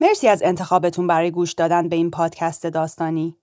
مرسی 0.00 0.28
از 0.28 0.42
انتخابتون 0.42 1.06
برای 1.06 1.30
گوش 1.30 1.52
دادن 1.52 1.88
به 1.88 1.96
این 1.96 2.10
پادکست 2.10 2.66
داستانی. 2.66 3.36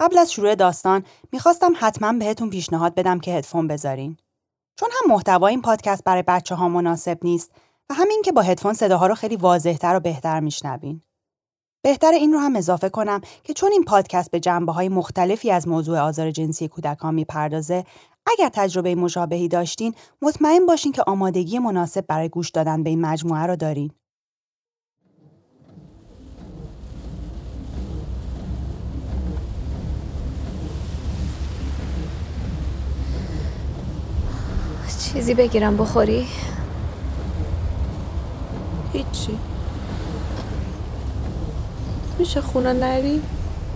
قبل 0.00 0.18
از 0.18 0.32
شروع 0.32 0.54
داستان 0.54 1.04
می‌خواستم 1.32 1.72
حتما 1.76 2.12
بهتون 2.12 2.50
پیشنهاد 2.50 2.94
بدم 2.94 3.20
که 3.20 3.32
هدفون 3.32 3.68
بذارین. 3.68 4.16
چون 4.76 4.88
هم 4.92 5.12
محتوای 5.12 5.50
این 5.50 5.62
پادکست 5.62 6.04
برای 6.04 6.22
بچه 6.22 6.54
ها 6.54 6.68
مناسب 6.68 7.18
نیست 7.22 7.52
و 7.90 7.94
همین 7.94 8.22
که 8.24 8.32
با 8.32 8.42
هدفون 8.42 8.74
صداها 8.74 9.06
رو 9.06 9.14
خیلی 9.14 9.36
واضحتر 9.36 9.96
و 9.96 10.00
بهتر 10.00 10.40
میشنوین. 10.40 11.00
بهتر 11.82 12.12
این 12.12 12.32
رو 12.32 12.38
هم 12.38 12.56
اضافه 12.56 12.88
کنم 12.88 13.20
که 13.42 13.52
چون 13.52 13.72
این 13.72 13.84
پادکست 13.84 14.30
به 14.30 14.40
جنبه 14.40 14.72
های 14.72 14.88
مختلفی 14.88 15.50
از 15.50 15.68
موضوع 15.68 15.98
آزار 15.98 16.30
جنسی 16.30 16.68
کودکان 16.68 17.14
می‌پردازه 17.14 17.84
اگر 18.26 18.48
تجربه 18.48 18.94
مشابهی 18.94 19.48
داشتین 19.48 19.94
مطمئن 20.22 20.66
باشین 20.66 20.92
که 20.92 21.02
آمادگی 21.06 21.58
مناسب 21.58 22.06
برای 22.06 22.28
گوش 22.28 22.50
دادن 22.50 22.82
به 22.82 22.90
این 22.90 23.00
مجموعه 23.00 23.42
رو 23.42 23.56
دارین. 23.56 23.90
چیزی 35.14 35.34
بگیرم 35.34 35.76
بخوری؟ 35.76 36.26
هیچی 38.92 39.38
میشه 42.18 42.40
خونه 42.40 42.72
نری؟ 42.72 43.22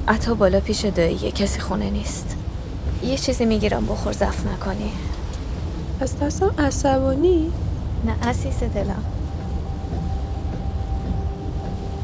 عطا 0.08 0.34
بالا 0.34 0.60
پیش 0.60 0.84
داییه 0.84 1.30
کسی 1.30 1.60
خونه 1.60 1.90
نیست 1.90 2.36
یه 3.02 3.16
چیزی 3.16 3.44
می‌گیرم 3.44 3.86
بخور 3.86 4.12
زف 4.12 4.46
نکنی 4.46 4.92
از 6.00 6.18
دستم 6.18 6.54
عصبانی؟ 6.58 7.52
نه 8.06 8.28
عزیز 8.28 8.58
دلم 8.58 9.04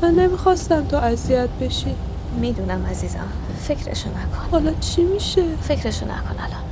من 0.02 0.14
نمی‌خواستم 0.14 0.84
تو 0.84 0.96
اذیت 0.96 1.48
بشی 1.60 1.94
می‌دونم 2.40 2.86
عزیزم 2.86 3.28
فکرشو 3.62 4.08
نکن 4.08 4.50
حالا 4.50 4.72
چی 4.80 5.02
میشه؟ 5.02 5.44
فکرشو 5.62 6.04
نکن 6.04 6.36
الان 6.38 6.63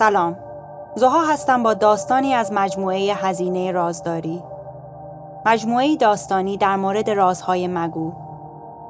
سلام. 0.00 0.36
زها 0.94 1.24
هستم 1.24 1.62
با 1.62 1.74
داستانی 1.74 2.34
از 2.34 2.52
مجموعه 2.52 3.14
هزینه 3.14 3.72
رازداری. 3.72 4.42
مجموعه 5.46 5.96
داستانی 5.96 6.56
در 6.56 6.76
مورد 6.76 7.10
رازهای 7.10 7.68
مگو. 7.68 8.12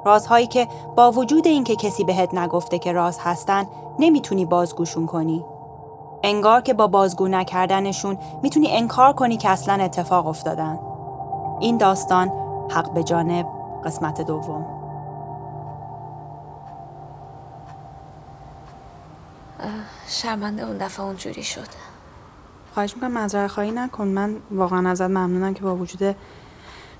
رازهایی 0.05 0.47
که 0.47 0.67
با 0.95 1.11
وجود 1.11 1.47
اینکه 1.47 1.75
کسی 1.75 2.03
بهت 2.03 2.33
نگفته 2.33 2.79
که 2.79 2.91
راز 2.91 3.19
هستن 3.21 3.65
نمی‌تونی 3.99 4.45
بازگوشون 4.45 5.05
کنی. 5.05 5.45
انگار 6.23 6.61
که 6.61 6.73
با 6.73 6.87
بازگو 6.87 7.27
نکردنشون 7.27 8.17
می‌تونی 8.43 8.67
انکار 8.71 9.13
کنی 9.13 9.37
که 9.37 9.49
اصلا 9.49 9.83
اتفاق 9.83 10.27
افتادن. 10.27 10.79
این 11.59 11.77
داستان 11.77 12.31
حق 12.69 12.91
به 12.93 13.03
جانب 13.03 13.45
قسمت 13.85 14.21
دوم. 14.21 14.80
شرمنده 20.11 20.63
اون 20.63 20.77
دفعه 20.77 21.05
اونجوری 21.05 21.43
شد 21.43 21.67
خواهش 22.73 22.95
می‌کنم 22.95 23.11
مذره 23.17 23.47
خواهی 23.47 23.71
نکن. 23.71 24.07
من 24.07 24.37
واقعا 24.51 24.89
ازت 24.89 25.01
ممنونم 25.01 25.53
که 25.53 25.61
با 25.61 25.75
وجود 25.75 26.15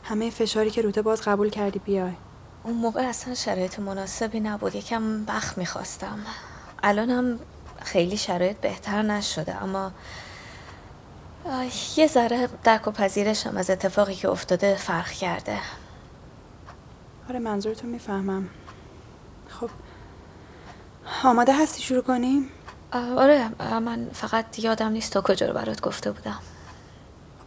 همه 0.04 0.30
فشاری 0.30 0.72
که 0.72 0.82
روته 0.82 1.02
باز 1.02 1.22
قبول 1.22 1.50
کردی 1.50 1.80
بیای. 1.80 2.14
اون 2.64 2.78
موقع 2.78 3.02
اصلا 3.02 3.34
شرایط 3.34 3.80
مناسبی 3.80 4.40
نبود. 4.40 4.76
یکم 4.76 5.26
بخ 5.26 5.58
می‌خواستم. 5.58 6.20
الانم 6.84 7.40
خیلی 7.82 8.18
شرایط 8.18 8.58
بهتر 8.58 9.02
نشده 9.02 9.64
اما 9.64 9.92
یه 11.98 12.08
ذره 12.08 12.50
درک 12.64 12.88
و 12.88 12.92
پذیرشم 12.92 13.58
از 13.58 13.70
اتفاقی 13.70 14.16
که 14.16 14.30
افتاده 14.30 14.76
فرق 14.76 15.12
کرده. 15.12 15.58
آره 17.30 17.40
منظورتو 17.40 17.88
می‌فهمم. 17.88 18.50
خب 19.50 19.70
آماده 21.24 21.54
هستی 21.54 21.82
شروع 21.82 22.02
کنیم؟ 22.02 22.50
آره 22.92 23.50
من 23.80 24.08
فقط 24.14 24.60
یادم 24.60 24.92
نیست 24.92 25.14
تا 25.14 25.22
کجا 25.22 25.48
رو 25.48 25.54
برات 25.54 25.82
گفته 25.82 26.12
بودم 26.12 26.40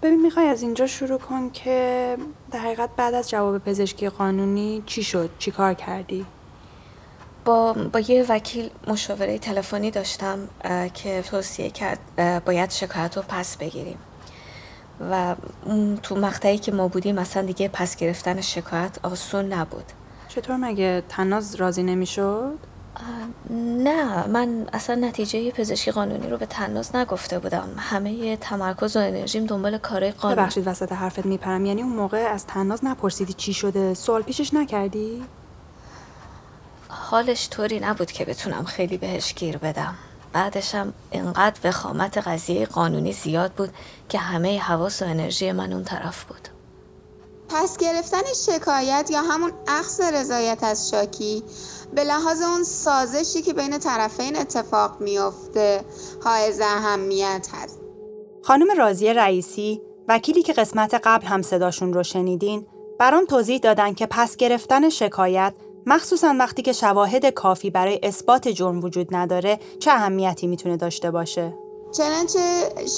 ببین 0.03 0.23
می‌خوای 0.23 0.47
از 0.47 0.63
اینجا 0.63 0.87
شروع 0.87 1.19
کن 1.19 1.51
که 1.51 2.17
در 2.51 2.59
حقیقت 2.59 2.91
بعد 2.97 3.15
از 3.15 3.31
جواب 3.31 3.59
پزشکی 3.59 4.09
قانونی 4.09 4.83
چی 4.87 5.03
شد؟ 5.03 5.31
چی 5.39 5.51
کار 5.51 5.75
کردی؟ 5.75 6.27
با, 7.45 7.73
با 7.73 8.01
یه 8.01 8.27
وکیل 8.29 8.71
مشاوره 8.87 9.39
تلفنی 9.39 9.91
داشتم 9.91 10.39
که 10.95 11.23
توصیه 11.23 11.71
کرد 11.71 11.99
باید 12.45 12.71
شکایت 12.71 13.17
رو 13.17 13.23
پس 13.29 13.57
بگیریم 13.57 13.99
و 15.11 15.37
تو 16.03 16.17
مقطعی 16.17 16.59
که 16.59 16.73
ما 16.73 16.89
بودیم 16.89 17.15
مثلا 17.15 17.43
دیگه 17.43 17.69
پس 17.69 17.97
گرفتن 17.97 18.41
شکایت 18.41 18.99
آسون 19.03 19.53
نبود 19.53 19.85
چطور 20.29 20.57
مگه 20.57 21.03
تناز 21.09 21.55
راضی 21.55 21.83
نمی‌شد؟ 21.83 22.59
نه 23.51 24.27
من 24.27 24.69
اصلا 24.73 24.95
نتیجه 24.95 25.51
پزشکی 25.51 25.91
قانونی 25.91 26.29
رو 26.29 26.37
به 26.37 26.47
تناز 26.47 26.97
نگفته 26.97 27.39
بودم. 27.39 27.69
همه 27.77 28.37
تمرکز 28.37 28.97
و 28.97 29.01
انرژیم 29.01 29.47
دنبال 29.47 29.79
کارهای 29.79 30.13
قانونی. 30.13 30.41
ببخشید 30.41 30.69
وسط 30.69 30.93
حرفت 30.93 31.27
میپرم. 31.27 31.67
یعنی 31.67 31.83
اون 31.83 31.93
موقع 31.93 32.19
از 32.19 32.47
تناز 32.47 32.85
نپرسیدی 32.85 33.33
چی 33.33 33.55
شده؟ 33.55 33.95
سوال 33.95 34.23
پیشش 34.23 34.55
نکردی؟ 34.55 35.25
حالش 36.89 37.49
طوری 37.51 37.81
نبود 37.81 38.13
که 38.13 38.25
بتونم 38.25 38.65
خیلی 38.65 38.97
بهش 38.97 39.35
گیر 39.35 39.57
بدم. 39.57 39.95
بعدشم 40.33 40.93
انقدر 41.13 41.61
وخامت 41.65 42.19
قضیه 42.19 42.67
قانونی 42.67 43.13
زیاد 43.13 43.53
بود 43.53 43.75
که 44.09 44.19
همه 44.19 44.59
حواس 44.61 45.03
و 45.03 45.05
انرژی 45.05 45.53
من 45.53 45.73
اون 45.73 45.85
طرف 45.85 46.25
بود. 46.25 46.49
پس 47.55 47.77
گرفتن 47.77 48.23
شکایت 48.47 49.11
یا 49.11 49.23
همون 49.23 49.53
اخذ 49.67 50.01
رضایت 50.01 50.59
از 50.63 50.91
شاکی 50.91 51.43
به 51.95 52.05
لحاظ 52.05 52.43
اون 52.43 52.65
سازشی 52.65 53.43
که 53.43 53.55
بین 53.55 53.79
طرفین 53.79 54.37
اتفاق 54.37 55.01
میافته 55.01 55.85
حائز 56.25 56.61
اهمیت 56.61 57.49
هست. 57.53 57.81
خانم 58.43 58.67
رازی 58.79 59.13
رئیسی 59.13 59.81
وکیلی 60.09 60.43
که 60.43 60.53
قسمت 60.53 61.01
قبل 61.05 61.27
هم 61.27 61.43
صداشون 61.43 61.93
رو 61.93 62.03
شنیدین 62.03 62.67
برام 62.99 63.25
توضیح 63.25 63.59
دادن 63.59 63.95
که 63.95 64.07
پس 64.07 64.37
گرفتن 64.37 64.89
شکایت 64.89 65.55
مخصوصا 65.87 66.35
وقتی 66.39 66.63
که 66.63 66.73
شواهد 66.73 67.27
کافی 67.27 67.71
برای 67.71 68.01
اثبات 68.03 68.49
جرم 68.49 68.85
وجود 68.85 69.15
نداره 69.15 69.59
چه 69.79 69.91
اهمیتی 69.91 70.47
می‌تونه 70.47 70.77
داشته 70.77 71.11
باشه؟ 71.11 71.64
چنانچه 71.97 72.41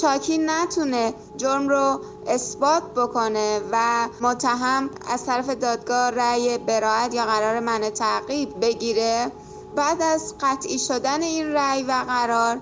شاکی 0.01 0.37
نتونه 0.37 1.13
جرم 1.37 1.69
رو 1.69 1.99
اثبات 2.27 2.83
بکنه 2.95 3.59
و 3.71 4.07
متهم 4.21 4.89
از 5.09 5.25
طرف 5.25 5.49
دادگاه 5.49 6.09
رأی 6.09 6.57
براعت 6.57 7.13
یا 7.13 7.25
قرار 7.25 7.59
من 7.59 7.89
تعقیب 7.89 8.59
بگیره 8.61 9.31
بعد 9.75 10.01
از 10.01 10.35
قطعی 10.41 10.79
شدن 10.79 11.21
این 11.21 11.53
رأی 11.53 11.83
و 11.83 11.91
قرار 12.07 12.61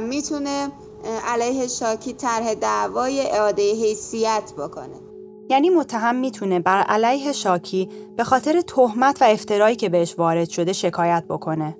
می‌تونه 0.00 0.72
علیه 1.26 1.68
شاکی 1.68 2.12
طرح 2.12 2.54
دعوای 2.54 3.20
اعاده 3.20 3.72
حیثیت 3.72 4.52
بکنه. 4.58 5.00
یعنی 5.50 5.70
متهم 5.70 6.14
می‌تونه 6.14 6.60
بر 6.60 6.82
علیه 6.82 7.32
شاکی 7.32 7.88
به 8.16 8.24
خاطر 8.24 8.60
تهمت 8.60 9.22
و 9.22 9.24
افترایی 9.24 9.76
که 9.76 9.88
بهش 9.88 10.14
وارد 10.18 10.48
شده 10.48 10.72
شکایت 10.72 11.24
بکنه. 11.28 11.76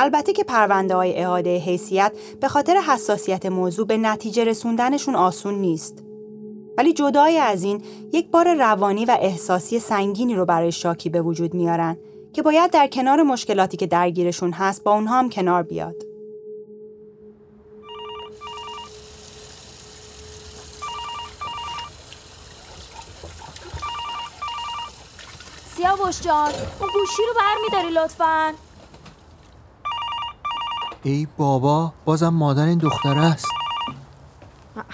البته 0.00 0.32
که 0.32 0.44
پرونده 0.44 0.94
های 0.94 1.16
اعاده 1.16 1.56
حیثیت 1.56 2.12
به 2.40 2.48
خاطر 2.48 2.76
حساسیت 2.76 3.46
موضوع 3.46 3.86
به 3.86 3.96
نتیجه 3.96 4.44
رسوندنشون 4.44 5.14
آسون 5.14 5.54
نیست. 5.54 6.04
ولی 6.78 6.92
جدای 6.92 7.38
از 7.38 7.62
این 7.62 7.82
یک 8.12 8.30
بار 8.30 8.54
روانی 8.54 9.04
و 9.04 9.16
احساسی 9.20 9.78
سنگینی 9.78 10.34
رو 10.34 10.44
برای 10.44 10.72
شاکی 10.72 11.08
به 11.10 11.22
وجود 11.22 11.54
میارن 11.54 11.96
که 12.32 12.42
باید 12.42 12.70
در 12.70 12.86
کنار 12.86 13.22
مشکلاتی 13.22 13.76
که 13.76 13.86
درگیرشون 13.86 14.52
هست 14.52 14.84
با 14.84 14.94
اونها 14.94 15.18
هم 15.18 15.30
کنار 15.30 15.62
بیاد. 15.62 15.96
سیاوش 25.76 26.20
جان 26.20 26.52
اون 26.80 26.90
گوشی 26.94 27.22
رو 27.28 27.34
برمیداری 27.40 27.94
لطفاً 27.94 28.67
ای 31.08 31.28
بابا 31.38 31.92
بازم 32.04 32.28
مادر 32.28 32.64
این 32.64 32.78
دختره 32.78 33.24
است. 33.24 33.46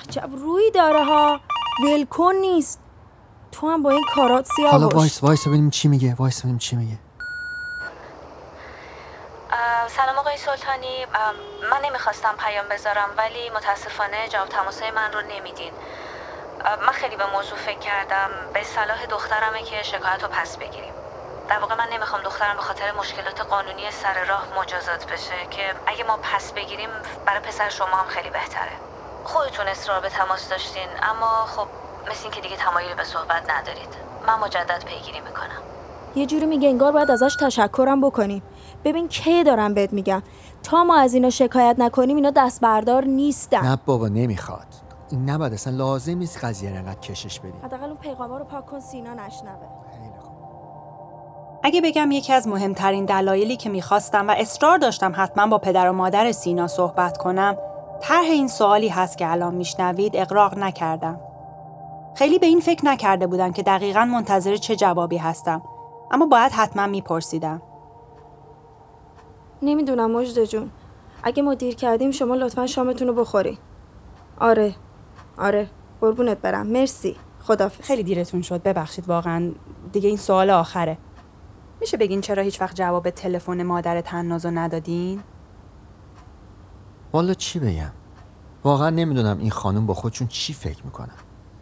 عجب 0.02 0.30
روی 0.32 0.70
داره 0.70 1.04
ها. 1.04 1.40
ولکن 1.84 2.34
نیست. 2.40 2.80
تو 3.52 3.70
هم 3.70 3.82
با 3.82 3.90
این 3.90 4.04
کارات 4.14 4.46
سیاه 4.56 4.70
حالا 4.70 4.88
وایس 4.88 5.22
وایس 5.22 5.48
ببینیم 5.48 5.70
چی 5.70 5.88
میگه 5.88 6.14
وایس 6.14 6.40
ببینیم 6.40 6.58
چی 6.58 6.76
میگه. 6.76 6.98
سلام 9.88 10.18
آقای 10.18 10.36
سلطانی. 10.36 11.06
من 11.70 11.80
نمی‌خواستم 11.84 12.34
پیام 12.38 12.64
بذارم 12.70 13.08
ولی 13.18 13.50
متاسفانه 13.56 14.28
جواب 14.28 14.48
تماسای 14.48 14.90
من 14.90 15.12
رو 15.12 15.20
نمیدین. 15.20 15.72
من 16.86 16.92
خیلی 16.92 17.16
به 17.16 17.24
موضوع 17.36 17.58
فکر 17.58 17.78
کردم. 17.78 18.28
به 18.52 18.62
صلاح 18.62 19.06
دخترمه 19.06 19.62
که 19.62 19.82
شکایت 19.82 20.22
رو 20.22 20.28
پس 20.28 20.56
بگیریم. 20.56 20.94
در 21.48 21.58
واقع 21.58 21.74
من 21.74 21.88
نمی‌خوام 21.92 22.22
دخترم 22.22 22.56
به 22.56 22.62
خاطر 22.62 22.92
مشکلات 23.00 23.40
قانونی 23.40 23.90
سر 23.90 24.24
راه 24.28 24.44
مجازات 24.60 25.12
بشه 25.12 25.38
که 25.50 25.62
اگه 25.86 26.04
ما 26.04 26.18
پس 26.22 26.52
بگیریم 26.52 26.88
برای 27.26 27.40
پسر 27.40 27.68
شما 27.68 27.86
هم 27.86 28.06
خیلی 28.06 28.30
بهتره. 28.30 28.72
خودتون 29.24 29.66
اصرار 29.68 30.00
به 30.00 30.08
تماس 30.08 30.48
داشتین 30.48 30.88
اما 31.02 31.46
خب 31.46 31.66
مثل 32.10 32.22
این 32.22 32.30
که 32.30 32.40
دیگه 32.40 32.56
تمایل 32.56 32.94
به 32.94 33.04
صحبت 33.04 33.50
ندارید. 33.50 33.88
من 34.26 34.38
مجدد 34.38 34.84
پیگیری 34.84 35.20
می‌کنم. 35.20 35.60
یه 36.16 36.26
جوری 36.26 36.46
میگه 36.46 36.68
انگار 36.68 36.92
باید 36.92 37.10
ازش 37.10 37.36
تشکرم 37.40 38.00
بکنیم 38.00 38.42
ببین 38.84 39.08
کی 39.08 39.44
دارم 39.44 39.74
بهت 39.74 39.92
میگم. 39.92 40.22
تا 40.62 40.84
ما 40.84 40.98
از 40.98 41.14
اینا 41.14 41.30
شکایت 41.30 41.76
نکنیم 41.78 42.16
اینا 42.16 42.30
دست 42.36 42.60
بردار 42.60 43.04
نیستن. 43.04 43.66
نه 43.66 43.78
بابا 43.86 44.08
نمی‌خواد. 44.08 44.66
این 45.10 45.30
نباید 45.30 45.52
اصلا 45.52 45.76
لازم 45.76 46.18
نیست 46.18 46.44
قضیه 46.44 46.70
رو 46.70 46.76
انقدر 46.76 47.00
کشش 47.00 47.40
بدیم. 47.40 47.60
حداقل 47.64 47.84
اون 47.84 47.96
پیغاما 47.96 48.38
رو 48.38 48.44
پاک 48.44 48.66
کن 48.66 48.80
سینا 48.80 49.14
نشنوه. 49.14 49.68
اگه 51.66 51.80
بگم 51.80 52.10
یکی 52.10 52.32
از 52.32 52.48
مهمترین 52.48 53.04
دلایلی 53.04 53.56
که 53.56 53.70
می‌خواستم 53.70 54.28
و 54.28 54.34
اصرار 54.38 54.78
داشتم 54.78 55.12
حتما 55.16 55.46
با 55.46 55.58
پدر 55.58 55.90
و 55.90 55.92
مادر 55.92 56.32
سینا 56.32 56.66
صحبت 56.66 57.18
کنم 57.18 57.56
طرح 58.00 58.24
این 58.24 58.48
سوالی 58.48 58.88
هست 58.88 59.18
که 59.18 59.30
الان 59.30 59.54
میشنوید 59.54 60.16
اقراق 60.16 60.58
نکردم. 60.58 61.20
خیلی 62.16 62.38
به 62.38 62.46
این 62.46 62.60
فکر 62.60 62.86
نکرده 62.86 63.26
بودم 63.26 63.52
که 63.52 63.62
دقیقا 63.62 64.04
منتظر 64.04 64.56
چه 64.56 64.76
جوابی 64.76 65.16
هستم 65.16 65.62
اما 66.10 66.26
باید 66.26 66.52
حتما 66.52 66.86
میپرسیدم. 66.86 67.62
نمی‌دونم 69.62 70.10
مجد 70.10 70.44
جون. 70.44 70.70
اگه 71.22 71.42
ما 71.42 71.54
دیر 71.54 71.74
کردیم 71.74 72.10
شما 72.10 72.34
لطفا 72.34 72.66
شامتون 72.66 73.08
رو 73.08 73.14
بخورین 73.14 73.58
آره. 74.40 74.74
آره. 75.38 75.68
قربونت 76.00 76.38
برم. 76.38 76.66
مرسی. 76.66 77.16
خدافظ 77.40 77.80
خیلی 77.80 78.02
دیرتون 78.02 78.42
شد. 78.42 78.62
ببخشید 78.62 79.08
واقعا 79.08 79.52
دیگه 79.92 80.08
این 80.08 80.18
سوال 80.18 80.50
آخره. 80.50 80.98
میشه 81.80 81.96
بگین 81.96 82.20
چرا 82.20 82.42
هیچ 82.42 82.60
وقت 82.60 82.76
جواب 82.76 83.10
تلفن 83.10 83.62
مادر 83.62 84.00
تنازو 84.00 84.50
ندادین؟ 84.50 85.22
والا 87.12 87.34
چی 87.34 87.58
بگم؟ 87.58 87.92
واقعا 88.64 88.90
نمی‌دونم 88.90 89.38
این 89.38 89.50
خانم 89.50 89.86
با 89.86 89.94
خودشون 89.94 90.28
چی 90.28 90.52
فکر 90.52 90.84
می‌کنن. 90.84 91.14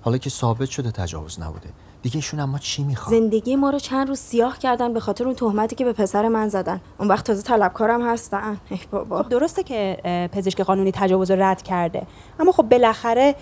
حالا 0.03 0.19
که 0.19 0.31
ثابت 0.31 0.70
شده 0.70 0.91
تجاوز 0.91 1.41
نبوده. 1.41 1.69
دیگه 2.02 2.16
ایشون 2.16 2.40
اما 2.40 2.58
چی 2.58 2.84
می‌خوان 2.84 3.20
زندگی 3.20 3.56
ما 3.56 3.70
رو 3.70 3.78
چند 3.78 4.08
روز 4.08 4.19
سیاه 4.19 4.58
کردن 4.58 4.93
به 4.93 5.00
خاطر 5.00 5.25
اون 5.25 5.34
تهمتی 5.34 5.76
که 5.76 5.84
به 5.84 5.93
پسر 5.93 6.28
من 6.28 6.49
زدن. 6.49 6.81
اون 6.99 7.08
وقت 7.08 7.26
تازه 7.26 7.43
طلبکارم 7.43 8.08
هستن. 8.08 8.56
ای 8.70 8.78
بابا. 8.90 9.22
خب 9.22 9.28
درسته 9.28 9.62
که 9.62 9.99
پزشک 10.32 10.60
قانونی 10.60 10.93
تجاوز 10.93 11.31
رو 11.31 11.43
رد 11.43 11.62
کرده. 11.62 12.02
اما 12.40 12.52
خب 12.52 12.62
بالاخره 12.62 13.34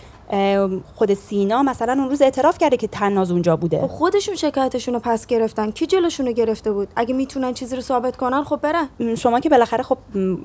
خود 0.94 1.14
سینا 1.14 1.62
مثلا 1.62 1.92
اون 1.92 2.08
روز 2.08 2.22
اعتراف 2.22 2.58
کرده 2.58 2.76
که 2.76 2.86
تناز 2.86 3.30
اونجا 3.30 3.54
خب 3.54 3.60
بوده 3.60 3.86
خودشون 3.86 4.34
شکایتشون 4.34 4.94
رو 4.94 5.00
پس 5.00 5.26
گرفتن. 5.26 5.70
کی 5.70 5.86
جلوشون 5.86 6.26
رو 6.26 6.32
گرفته 6.32 6.72
بود؟ 6.72 6.88
اگه 6.96 7.14
می‌تونن 7.14 7.54
چیزی 7.54 7.76
رو 7.76 7.82
ثابت 7.82 8.16
کنن 8.16 8.44
خب 8.44 8.60
برن. 8.62 9.14
شما 9.14 9.40
که 9.40 9.48
بالاخره 9.48 9.82
خب 9.82 9.98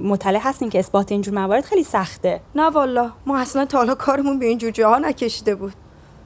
مطلع 0.03 0.39
هستین 0.43 0.69
که 0.69 0.79
اثبات 0.79 1.11
اینجور 1.11 1.33
موارد 1.33 1.63
خیلی 1.63 1.83
سخته. 1.83 2.41
نه 2.55 2.69
والا 2.69 3.11
ما 3.25 3.37
اصلا 3.37 3.65
تا 3.65 3.77
حالا 3.77 3.95
کارمون 3.95 4.39
به 4.39 4.45
این 4.45 4.57
جور 4.57 4.71
جاها 4.71 4.97
نکشیده 4.97 5.55
بود. 5.55 5.73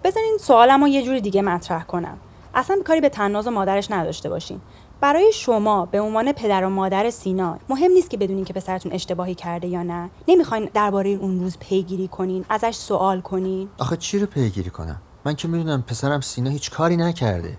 بذارین 0.03 0.37
سوالمو 0.41 0.87
یه 0.87 1.03
جور 1.03 1.19
دیگه 1.19 1.41
مطرح 1.41 1.83
کنم. 1.83 2.17
اصلا 2.55 2.77
کاری 2.85 3.01
به 3.01 3.09
تناز 3.09 3.47
و 3.47 3.51
مادرش 3.51 3.91
نداشته 3.91 4.29
باشین. 4.29 4.61
برای 5.01 5.31
شما 5.33 5.85
به 5.85 6.01
عنوان 6.01 6.31
پدر 6.31 6.63
و 6.65 6.69
مادر 6.69 7.09
سینا 7.09 7.57
مهم 7.69 7.91
نیست 7.91 8.09
که 8.09 8.17
بدونین 8.17 8.45
که 8.45 8.53
پسرتون 8.53 8.91
اشتباهی 8.91 9.35
کرده 9.35 9.67
یا 9.67 9.83
نه. 9.83 10.09
نمی‌خواین 10.27 10.69
درباره 10.73 11.09
اون 11.09 11.39
روز 11.39 11.57
پیگیری 11.59 12.07
کنین 12.07 12.45
ازش 12.49 12.75
سوال 12.75 13.21
کنین. 13.21 13.69
آخه 13.79 13.97
چی 13.97 14.19
رو 14.19 14.25
پیگیری 14.25 14.69
کنم؟ 14.69 15.01
من 15.25 15.35
که 15.35 15.47
می‌دونم 15.47 15.81
پسرم 15.81 16.21
سینا 16.21 16.49
هیچ 16.49 16.71
کاری 16.71 16.97
نکرده. 16.97 17.57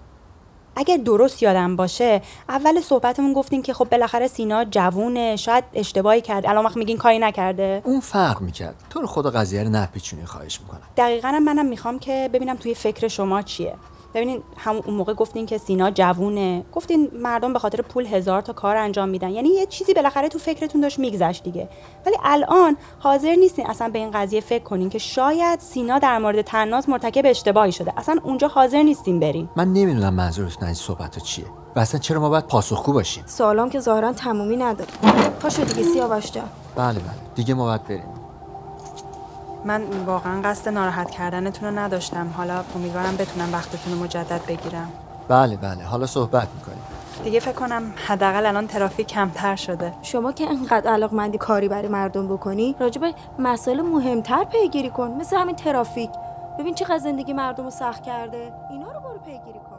اگر 0.80 0.96
درست 0.96 1.42
یادم 1.42 1.76
باشه 1.76 2.22
اول 2.48 2.80
صحبتمون 2.80 3.32
گفتین 3.32 3.62
که 3.62 3.74
خب 3.74 3.88
بالاخره 3.90 4.26
سینا 4.26 4.64
جوونه 4.64 5.36
شاید 5.36 5.64
اشتباهی 5.74 6.20
کرده 6.20 6.50
الان 6.50 6.64
وقت 6.64 6.76
میگین 6.76 6.96
کاری 6.96 7.18
نکرده. 7.18 7.82
اون 7.84 8.00
فرق 8.00 8.40
می‌کرد. 8.40 8.74
تو 8.90 9.00
رو 9.00 9.06
خدا 9.06 9.30
قضیه 9.30 9.62
رو 9.62 9.70
نپیچونی 9.70 10.24
خواهش 10.24 10.60
می‌کنم. 10.60 10.80
دقیقا 10.96 11.30
منم 11.30 11.66
می‌خوام 11.66 11.98
که 11.98 12.30
ببینم 12.32 12.56
توی 12.56 12.74
فکر 12.74 13.08
شما 13.08 13.42
چیه. 13.42 13.74
ببینین 14.14 14.42
همون 14.56 14.82
اون 14.86 14.94
موقع 14.94 15.14
گفتین 15.14 15.46
که 15.46 15.58
سینا 15.58 15.90
جوونه. 15.90 16.64
گفتین 16.72 17.10
مردم 17.14 17.52
به 17.52 17.58
خاطر 17.58 17.82
پول 17.82 18.06
هزار 18.06 18.42
تا 18.42 18.52
کار 18.52 18.76
انجام 18.76 19.08
میدن. 19.08 19.30
یعنی 19.30 19.48
یه 19.48 19.66
چیزی 19.66 19.94
بالاخره 19.94 20.28
تو 20.28 20.38
فکرتون 20.38 20.80
داشت 20.80 20.98
میگذشت 20.98 21.42
دیگه. 21.44 21.68
ولی 22.06 22.16
الان 22.24 22.76
حاضر 22.98 23.34
نیستین 23.34 23.66
اصلا 23.66 23.88
به 23.88 23.98
این 23.98 24.10
قضیه 24.10 24.40
فکر 24.40 24.64
کنین 24.64 24.90
که 24.90 24.98
شاید 24.98 25.60
سینا 25.60 25.98
در 25.98 26.18
مورد 26.18 26.42
تناز 26.42 26.88
مرتکب 26.88 27.22
اشتباهی 27.24 27.72
شده. 27.72 27.92
اصلا 27.96 28.20
اونجا 28.22 28.48
حاضر 28.48 28.82
نیستین 28.82 29.20
برین. 29.20 29.48
من 29.56 29.72
نمی‌دونم 29.72 30.14
منظورتون 30.14 30.62
از 30.62 30.68
این 30.68 30.74
صحبت 30.74 31.18
چیه 31.18 31.44
و 31.76 31.80
اصلا 31.80 32.00
چرا 32.00 32.20
ما 32.20 32.28
باید 32.28 32.46
پاسخگو 32.46 32.92
باشیم؟ 32.92 33.24
سوالام 33.26 33.70
که 33.70 33.80
ظاهرا 33.80 34.12
تمومی 34.12 34.56
نداره. 34.56 34.90
پاشو 35.42 35.64
دیگه 35.64 35.82
سیاوش 35.82 36.30
جان. 36.30 36.48
بله 36.76 36.98
بله. 36.98 37.14
دیگه 37.34 37.54
ما 37.54 37.64
باید 37.64 37.84
بریم. 37.84 38.19
من 39.64 39.82
واقعا 40.06 40.42
قصد 40.42 40.68
ناراحت 40.68 41.10
کردنتون 41.10 41.68
رو 41.68 41.78
نداشتم. 41.78 42.30
حالا 42.36 42.64
امیدوارم 42.74 43.16
بتونم 43.16 43.52
وقتتون 43.52 43.92
رو 43.92 43.98
مجدد 43.98 44.40
بگیرم. 44.48 44.92
بله 45.28 45.56
بله. 45.56 45.84
حالا 45.84 46.06
صحبت 46.06 46.48
می‌کنیم. 46.54 46.82
دیگه 47.24 47.40
فکر 47.40 47.52
کنم 47.52 47.82
حداقل 48.06 48.46
الان 48.46 48.66
ترافیک 48.66 49.06
کمتر 49.06 49.56
شده. 49.56 49.92
شما 50.02 50.32
که 50.32 50.50
انقدر 50.50 50.90
علاقمندی 50.90 51.38
کاری 51.38 51.68
برای 51.68 51.88
مردم 51.88 52.28
بکنی 52.28 52.76
راجع 52.80 53.00
به 53.00 53.14
مسائل 53.38 53.80
مهمتر 53.80 54.44
پیگیری 54.44 54.90
کن. 54.90 55.10
مثل 55.10 55.36
همین 55.36 55.56
ترافیک. 55.56 56.10
ببین 56.58 56.74
چقدر 56.74 56.98
زندگی 56.98 57.32
مردم 57.32 57.64
رو 57.64 57.70
سخت 57.70 58.02
کرده. 58.02 58.52
اینا 58.70 58.92
رو 58.92 59.00
برو 59.00 59.18
پیگیری 59.18 59.58
کن. 59.58 59.78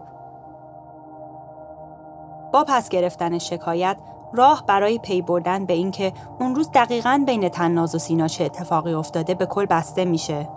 با 2.54 2.64
پس 2.68 2.90
گرفتن 2.90 3.38
شکایت 3.38 3.98
راه 4.34 4.64
برای 4.68 5.00
پی 5.00 5.22
بردن 5.22 5.66
به 5.66 5.74
اینکه 5.74 6.14
اون 6.40 6.56
روز 6.56 6.70
دقیقاً 6.74 7.24
بین 7.26 7.50
تناز 7.50 7.96
و 7.96 8.00
سینا 8.00 8.28
چه 8.28 8.44
اتفاقی 8.44 8.94
افتاده 8.94 9.34
به 9.34 9.46
کل 9.46 9.66
بسته 9.66 10.06
میشه. 10.06 10.50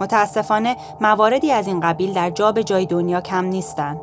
متاسفانه 0.00 0.76
مواردی 1.00 1.52
از 1.52 1.66
این 1.66 1.80
قبیل 1.80 2.12
در 2.12 2.30
جا 2.30 2.52
به 2.52 2.64
جای 2.64 2.86
دنیا 2.86 3.20
کم 3.20 3.44
نیستن. 3.44 4.00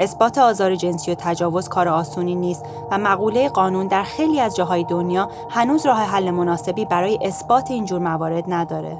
اثبات 0.00 0.38
آزار 0.38 0.74
جنسی 0.74 1.12
و 1.12 1.14
تجاوز 1.14 1.68
کار 1.68 1.88
آسونی 1.88 2.34
نیست 2.34 2.64
و 2.90 2.98
مقوله 2.98 3.48
قانون 3.48 3.86
در 3.86 4.02
خیلی 4.02 4.40
از 4.40 4.56
جاهای 4.56 4.84
دنیا 4.84 5.28
هنوز 5.50 5.86
راه 5.86 5.98
حل 5.98 6.30
مناسبی 6.30 6.84
برای 6.84 7.18
اثبات 7.22 7.70
اینجور 7.70 7.98
موارد 7.98 8.44
نداره. 8.48 8.98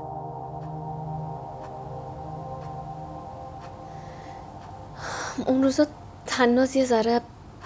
اون 5.47 5.63
روزا 5.63 5.87
تناز 6.27 6.77
یه 6.77 6.85
ذره 6.85 7.21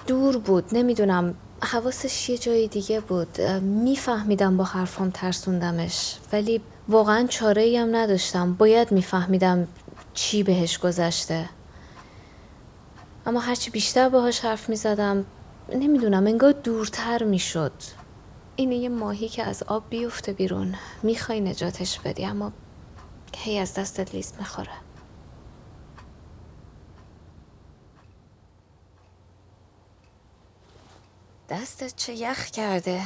دور 0.07 0.37
بود 0.37 0.65
نمی‌دونم 0.71 1.35
حواسش 1.63 2.29
یه 2.29 2.37
جای 2.37 2.67
دیگه 2.67 2.99
بود. 2.99 3.41
میفهمیدم 3.61 4.57
با 4.57 4.63
حرفام 4.63 5.09
ترسوندمش. 5.09 6.17
ولی 6.33 6.61
واقعا 6.87 7.27
چاره 7.27 7.79
هم 7.79 7.95
نداشتم. 7.95 8.53
باید 8.53 8.91
میفهمیدم 8.91 9.67
چی 10.13 10.43
بهش 10.43 10.77
گذشته. 10.77 11.49
اما 13.25 13.39
هرچی 13.39 13.71
بیشتر 13.71 14.09
باهاش 14.09 14.39
حرف 14.39 14.69
می‌زدم 14.69 15.25
نمی‌دونم 15.75 16.27
انگار 16.27 16.51
دورتر 16.51 17.23
می‌شد. 17.23 17.73
اینه 18.55 18.75
یه 18.75 18.89
ماهی 18.89 19.29
که 19.29 19.43
از 19.43 19.63
آب 19.63 19.83
بیفته 19.89 20.33
بیرون. 20.33 20.75
می‌خوای 21.03 21.41
نجاتش 21.41 21.99
بدی 21.99 22.25
اما 22.25 22.51
هی 23.37 23.59
از 23.59 23.73
دستت 23.73 24.15
لیست 24.15 24.35
می‌خوره. 24.39 24.69
دستت 31.51 31.95
چه 31.95 32.13
یخ 32.13 32.45
کرده؟ 32.45 33.01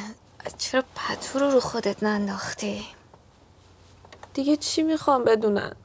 چرا 0.58 0.84
پتو 0.96 1.40
رو 1.40 1.52
رو 1.52 1.60
خودت 1.60 2.04
ننداختی؟ 2.04 2.86
دیگه 4.34 4.58
چی 4.58 4.84
می‌خوام 4.84 5.24
بدونن؟ 5.24 5.76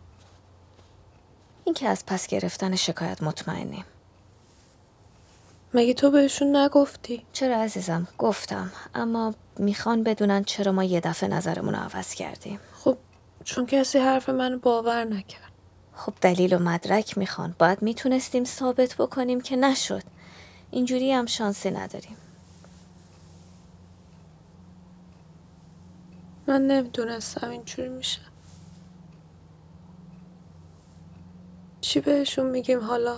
این 1.64 1.74
که 1.74 1.88
از 1.88 2.06
پس 2.06 2.26
گرفتن 2.26 2.76
شکایت 2.76 3.22
مطمئنیم 3.22 3.84
مگه 5.74 5.94
تو 5.94 6.10
بهشون 6.10 6.56
نگفتی؟ 6.56 7.22
چرا 7.32 7.56
عزیزم؟ 7.56 8.08
گفتم. 8.18 8.72
اما 8.94 9.34
می‌خوان 9.58 10.02
بدونن 10.02 10.44
چرا 10.44 10.72
ما 10.72 10.84
یه 10.84 11.00
دفعه 11.00 11.28
نظرمون 11.28 11.74
رو 11.74 11.80
عوض 11.80 12.14
کردیم. 12.14 12.60
خب 12.74 12.96
چون 13.44 13.66
کسی 13.66 13.98
حرف 13.98 14.28
منو 14.28 14.58
باور 14.58 15.04
نکرد. 15.04 15.52
خب 15.94 16.12
دلیل 16.20 16.54
و 16.54 16.58
مدرک 16.58 17.18
می‌خوان. 17.18 17.54
باید 17.58 17.82
می‌تونستیم 17.82 18.44
ثابت 18.44 18.94
بکنیم 18.94 19.40
که 19.40 19.56
نشد. 19.56 20.02
اینجوری 20.70 21.12
هم 21.12 21.26
شانسی 21.26 21.70
نداریم. 21.70 22.16
من 26.50 26.66
نمی‌دونستم 26.66 27.50
اینجوری 27.50 27.88
میشه. 27.88 28.20
چی 31.80 32.00
بهشون 32.00 32.46
میگیم 32.46 32.80
حالا؟ 32.80 33.16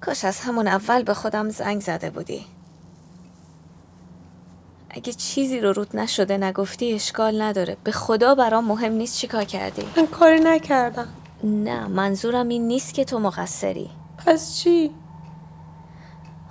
کاش 0.00 0.24
از 0.24 0.40
همون 0.40 0.68
اول 0.68 1.02
به 1.02 1.14
خودم 1.14 1.48
زنگ 1.48 1.80
زده 1.80 2.10
بودی. 2.10 2.46
اگه 4.90 5.12
چیزی 5.12 5.60
رو 5.60 5.72
رود 5.72 5.96
نشده 5.96 6.38
نگفتی 6.38 6.92
اشکال 6.92 7.42
نداره. 7.42 7.76
به 7.84 7.92
خدا 7.92 8.34
برام 8.34 8.64
مهم 8.64 8.92
نیست 8.92 9.18
چیکار 9.18 9.44
کردی. 9.44 9.82
من 9.96 10.06
کاری 10.06 10.40
نکردم. 10.40 11.08
نه 11.44 11.86
منظورم 11.86 12.48
این 12.48 12.68
نیست 12.68 12.94
که 12.94 13.04
تو 13.04 13.18
مقصری. 13.18 13.90
پس 14.26 14.56
چی؟ 14.56 14.90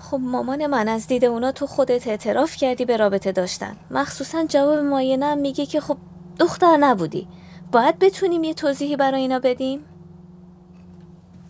خب 0.02 0.20
مامان 0.22 0.68
من 0.68 0.88
از 0.88 1.08
دید 1.08 1.26
اونا 1.26 1.52
تو 1.52 1.68
خودت 1.68 2.08
اعتراف 2.08 2.56
کردی 2.56 2.86
به 2.86 2.98
رابطه 2.98 3.32
داشتن. 3.32 3.76
مخصوصا 3.92 4.46
جواب 4.50 4.80
ماینم 4.80 5.38
میگه 5.38 5.66
که 5.66 5.82
خب 5.82 5.98
دختر 6.40 6.78
نبودی. 6.78 7.28
باید 7.72 8.00
بتونیم 8.00 8.44
یه 8.44 8.54
توضیحی 8.54 8.96
برای 8.96 9.22
اینا 9.22 9.40
بدیم؟ 9.40 9.86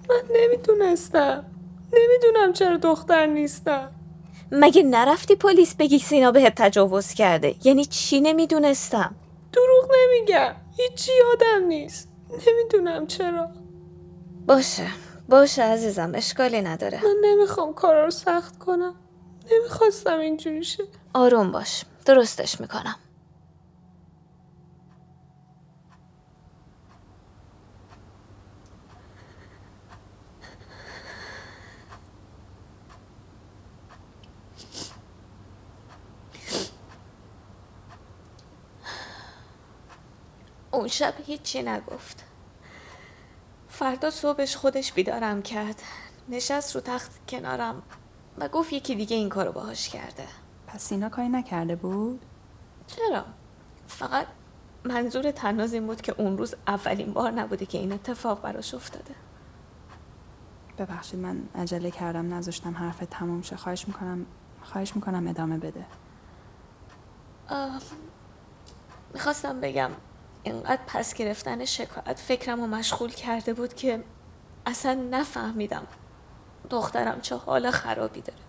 من 0.09 0.21
نمی‌دونستم. 0.35 1.45
نمی‌دونم 1.93 2.53
چرا 2.53 2.77
دختر 2.77 3.25
نیستم. 3.25 3.91
مگه 4.51 4.83
نرفتی 4.83 5.35
پلیس 5.35 5.75
بگی 5.75 5.99
سینا 5.99 6.31
بهت 6.31 6.53
تجاوز 6.55 7.13
کرده؟ 7.13 7.55
یعنی 7.63 7.85
چی 7.85 8.21
نمی‌دونستم؟ 8.21 9.15
دروغ 9.53 9.91
نمیگم. 9.99 10.55
هیچی 10.77 11.11
یادم 11.17 11.67
نیست. 11.67 12.09
نمی‌دونم 12.47 13.07
چرا. 13.07 13.47
باشه. 14.47 14.87
باشه 15.31 15.63
عزیزم 15.63 16.11
اشکالی 16.15 16.61
نداره. 16.61 17.01
من 17.03 17.15
نمی‌خوام 17.21 17.73
کارا 17.73 18.05
رو 18.05 18.11
سخت 18.11 18.59
کنم. 18.59 18.95
نمی‌خواستم 19.51 20.19
اینجوری 20.19 20.63
شه. 20.63 20.83
آروم 21.13 21.51
باش 21.51 21.85
درستش 22.05 22.61
می‌کنم. 22.61 22.95
اون 40.71 40.87
شب 40.87 41.13
هیچی 41.25 41.61
نگفت. 41.63 42.30
فردا 43.81 44.09
صبحش 44.09 44.55
خودش 44.55 44.93
بیدارم 44.93 45.41
کرد. 45.41 45.81
نشست 46.29 46.75
رو 46.75 46.81
تخت 46.81 47.29
کنارم 47.29 47.81
و 48.37 48.47
گفت 48.47 48.73
یکی 48.73 48.95
دیگه 48.95 49.15
این 49.15 49.29
کارو 49.29 49.51
باهاش 49.51 49.89
کرده. 49.89 50.27
پس 50.67 50.83
سینا 50.83 51.09
کاری 51.09 51.29
نکرده 51.29 51.75
بود؟ 51.75 52.25
چرا؟ 52.87 53.25
فقط 53.87 54.27
منظور 54.83 55.31
تناز 55.31 55.73
این 55.73 55.87
بود 55.87 56.01
که 56.01 56.15
اون 56.17 56.37
روز 56.37 56.55
اولین 56.67 57.13
بار 57.13 57.31
نبوده 57.31 57.65
که 57.65 57.77
این 57.77 57.91
اتفاق 57.91 58.41
براش 58.41 58.73
افتاده. 58.73 59.15
ببخشید 60.77 61.19
من 61.19 61.43
عجله 61.55 61.91
کردم 61.91 62.33
نذاشتم 62.33 62.75
حرف 62.75 63.03
تموم 63.11 63.41
شه. 63.41 63.55
خواهش 63.55 63.87
می‌کنم 63.87 64.25
خواهش 64.63 64.95
می‌کنم 64.95 65.27
ادامه 65.27 65.57
بده. 65.57 65.85
می‌خواستم 69.13 69.61
بگم 69.61 69.91
اینقدر 70.43 70.81
پس 70.87 71.13
گرفتن 71.13 71.65
شکایت 71.65 72.19
فکرم 72.19 72.61
رو 72.61 72.67
مشغول 72.67 73.09
کرده 73.09 73.53
بود 73.53 73.73
که 73.73 74.03
اصلا 74.65 74.93
نفهمیدم 74.93 75.87
دخترم 76.69 77.21
چه 77.21 77.35
حال 77.35 77.71
خرابی 77.71 78.21
داره. 78.21 78.39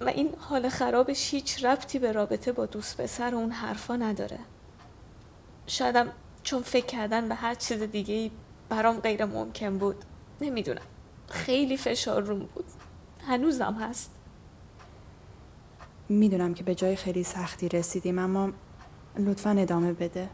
و 0.00 0.08
این 0.08 0.34
حال 0.38 0.68
خرابش 0.68 1.34
هیچ 1.34 1.64
ربطی 1.64 1.98
به 1.98 2.12
رابطه 2.12 2.52
با 2.52 2.66
دوست 2.66 3.00
پسر 3.00 3.34
اون 3.34 3.50
حرفا 3.50 3.96
نداره. 3.96 4.38
شایدم 5.66 6.12
چون 6.42 6.62
فکر 6.62 6.86
کردن 6.86 7.28
به 7.28 7.34
هر 7.34 7.54
چیز 7.54 7.82
دیگه 7.82 8.30
برام 8.68 9.00
غیر 9.00 9.24
ممکن 9.24 9.78
بود. 9.78 10.04
نمی‌دونم. 10.40 10.82
خیلی 11.28 11.76
فشار 11.76 12.22
روم 12.22 12.38
بود. 12.38 12.64
هنوزم 13.26 13.74
هست. 13.74 14.10
می‌دونم 16.08 16.54
که 16.54 16.64
به 16.64 16.74
جای 16.74 16.96
خیلی 16.96 17.24
سختی 17.24 17.68
رسیدیم 17.68 18.18
اما 18.18 18.52
لطفا 19.16 19.50
ادامه 19.50 19.92
بده. 19.92 20.30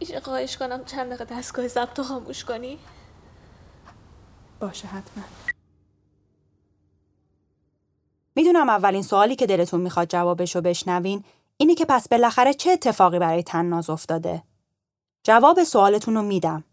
میشه 0.00 0.20
خواهش 0.20 0.56
کنم 0.56 0.84
چند 0.84 1.12
دقیقه 1.12 1.36
دستگاه 1.36 1.68
ضبط 1.68 2.00
خاموش 2.00 2.44
کنی؟ 2.44 2.78
باشه 4.60 4.88
حتما. 4.88 5.24
می‌دونم 8.36 8.68
اولین 8.68 9.02
سوالی 9.02 9.36
که 9.36 9.46
دلتون 9.46 9.80
می‌خواد 9.80 10.08
جوابشو 10.08 10.60
بشنوین 10.60 11.24
اینه 11.56 11.74
که 11.74 11.84
پس 11.84 12.08
بالاخره 12.08 12.54
چه 12.54 12.70
اتفاقی 12.70 13.18
برای 13.18 13.42
تناز 13.42 13.90
افتاده؟ 13.90 14.42
جواب 15.24 15.64
سوالتون 15.64 16.14
رو 16.14 16.22
میدم. 16.22 16.64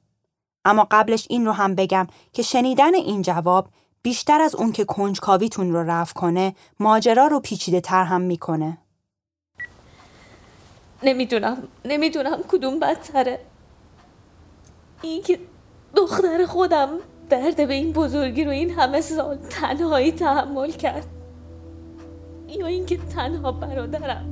اما 0.66 0.88
قبلش 0.92 1.28
این 1.30 1.46
رو 1.46 1.52
هم 1.52 1.76
بگم 1.76 2.08
که 2.34 2.42
شنیدن 2.42 2.96
این 2.96 3.22
جواب 3.22 3.70
بیشتر 4.02 4.42
از 4.42 4.56
اون 4.56 4.72
که 4.72 4.86
کنجکاویتون 4.86 5.72
رو 5.72 5.84
رفع 5.84 6.14
کنه 6.14 6.56
ماجرا 6.80 7.28
رو 7.28 7.40
پیچیده 7.40 7.82
تر 7.82 8.04
هم 8.04 8.22
می‌کنه. 8.22 8.78
نمی‌دونم 11.04 11.58
نمی‌دونم 11.86 12.38
کدوم 12.48 12.80
بدتره. 12.80 13.40
این 15.02 15.22
که 15.22 15.40
دختر 15.96 16.46
خودم 16.46 16.90
درد 17.30 17.68
به 17.68 17.74
این 17.74 17.92
بزرگی 17.92 18.44
رو 18.44 18.52
این 18.52 18.70
همه 18.70 19.02
سال 19.02 19.38
تنهایی 19.50 20.12
تحمل 20.12 20.72
کرد. 20.72 21.06
یا 22.48 22.66
اینکه 22.66 22.98
تنها 22.98 23.52
برادرم. 23.52 24.26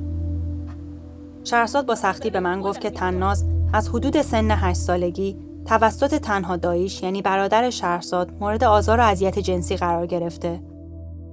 شهرزاد 1.44 1.86
با 1.86 1.94
سختی 1.94 2.30
به 2.30 2.40
من 2.40 2.60
گفت 2.60 2.80
که 2.80 2.90
تناز 2.90 3.44
از 3.72 3.88
حدود 3.88 4.22
سن 4.22 4.50
هشت 4.50 4.78
سالگی 4.78 5.36
توسط 5.66 6.14
تنها 6.14 6.56
داییش 6.56 7.02
یعنی 7.02 7.22
برادر 7.22 7.70
شهرزاد 7.70 8.32
مورد 8.40 8.64
آزار 8.64 9.00
و 9.00 9.02
اذیت 9.02 9.38
جنسی 9.38 9.76
قرار 9.76 10.06
گرفته. 10.06 10.60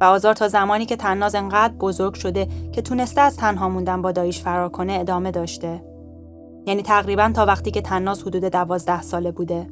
و 0.02 0.04
آزار 0.04 0.34
تا 0.34 0.48
زمانی 0.48 0.86
که 0.86 0.96
تناز 0.96 1.36
انقدر 1.36 1.74
بزرگ 1.74 2.14
شده 2.14 2.48
که 2.72 2.82
تونسته 2.82 3.22
از 3.22 3.38
تنها 3.38 3.70
موندن 3.70 4.02
با 4.02 4.12
داییش 4.12 4.42
فرار 4.42 4.70
کنه 4.70 4.94
ادامه 4.94 5.32
داشته. 5.32 5.84
یعنی 6.66 6.82
تقریبا 6.82 7.32
تا 7.36 7.46
وقتی 7.46 7.72
که 7.72 7.82
تناز 7.82 8.22
حدود 8.22 8.44
دوازده 8.44 9.02
ساله 9.02 9.32
بوده. 9.32 9.68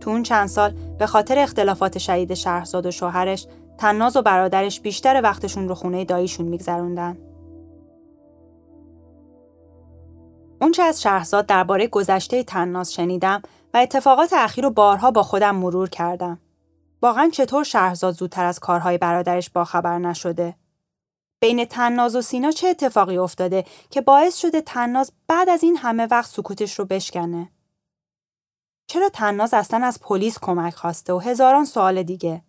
تو 0.00 0.10
اون 0.10 0.22
چند 0.22 0.48
سال 0.48 0.74
به 0.98 1.06
خاطر 1.06 1.38
اختلافات 1.38 1.98
شدید 1.98 2.34
شهرزاد 2.34 2.86
و 2.86 2.90
شوهرش 2.90 3.46
تناز 3.78 4.16
و 4.16 4.22
برادرش 4.22 4.80
بیشتر 4.80 5.20
وقتشون 5.22 5.68
رو 5.68 5.74
خونه 5.74 6.04
داییشون 6.04 6.46
میگذروندن. 6.46 7.18
اونچه 10.60 10.82
از 10.82 11.02
شهرزاد 11.02 11.46
درباره 11.46 11.86
گذشته 11.86 12.42
تناز 12.42 12.92
شنیدم 12.92 13.42
و 13.74 13.76
اتفاقات 13.76 14.32
اخیر 14.32 14.64
رو 14.64 14.70
بارها 14.70 15.10
با 15.10 15.22
خودم 15.22 15.56
مرور 15.56 15.88
کردم. 15.88 16.38
واقعا 17.04 17.30
چطور 17.32 17.64
شهرزاد 17.64 18.14
زودتر 18.14 18.44
از 18.44 18.58
کارهای 18.58 18.98
برادرش 18.98 19.50
باخبر 19.50 19.98
نشده؟ 19.98 20.54
بین 21.40 21.64
تناز 21.64 22.16
و 22.16 22.22
سینا 22.22 22.50
چه 22.50 22.68
اتفاقی 22.68 23.18
افتاده 23.18 23.64
که 23.90 24.00
باعث 24.00 24.36
شده 24.36 24.60
تناز 24.60 25.12
بعد 25.28 25.48
از 25.48 25.62
این 25.62 25.76
همه 25.76 26.06
وقت 26.10 26.30
سکوتش 26.30 26.78
رو 26.78 26.84
بشکنه؟ 26.84 27.50
چرا 28.86 29.08
تناز 29.08 29.54
اصلا 29.54 29.86
از 29.86 30.00
پلیس 30.00 30.38
کمک 30.38 30.74
خواسته 30.74 31.12
و 31.12 31.18
هزاران 31.18 31.64
سوال 31.64 32.02
دیگه؟ 32.02 32.42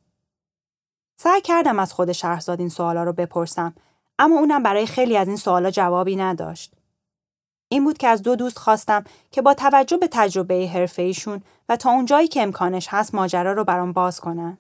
سعی 1.18 1.42
کردم 1.42 1.80
از 1.80 1.94
خود 1.94 2.12
شهرزاد 2.12 2.60
این 2.60 2.70
سوالا 2.70 3.04
رو 3.04 3.14
بپرسم 3.14 3.76
اما 4.20 4.40
اونم 4.40 4.64
برای 4.64 4.86
خیلی 4.86 5.18
از 5.18 5.28
این 5.28 5.38
سوالا 5.38 5.72
جوابی 5.72 6.16
نداشت. 6.16 6.74
این 7.70 7.84
بود 7.84 7.98
که 7.98 8.08
از 8.08 8.22
دو 8.22 8.36
دوست 8.36 8.60
خواستم 8.60 9.04
که 9.32 9.42
با 9.42 9.54
توجه 9.54 9.98
به 9.98 10.08
تجربه 10.12 10.70
حرفه 10.74 11.02
ایشون 11.02 11.42
و 11.70 11.76
تا 11.76 11.90
اونجایی 11.90 12.28
که 12.28 12.42
امکانش 12.42 12.88
هست 12.90 13.16
ماجرا 13.16 13.54
رو 13.54 13.64
برام 13.64 13.92
باز 13.92 14.20
کنن. 14.20 14.58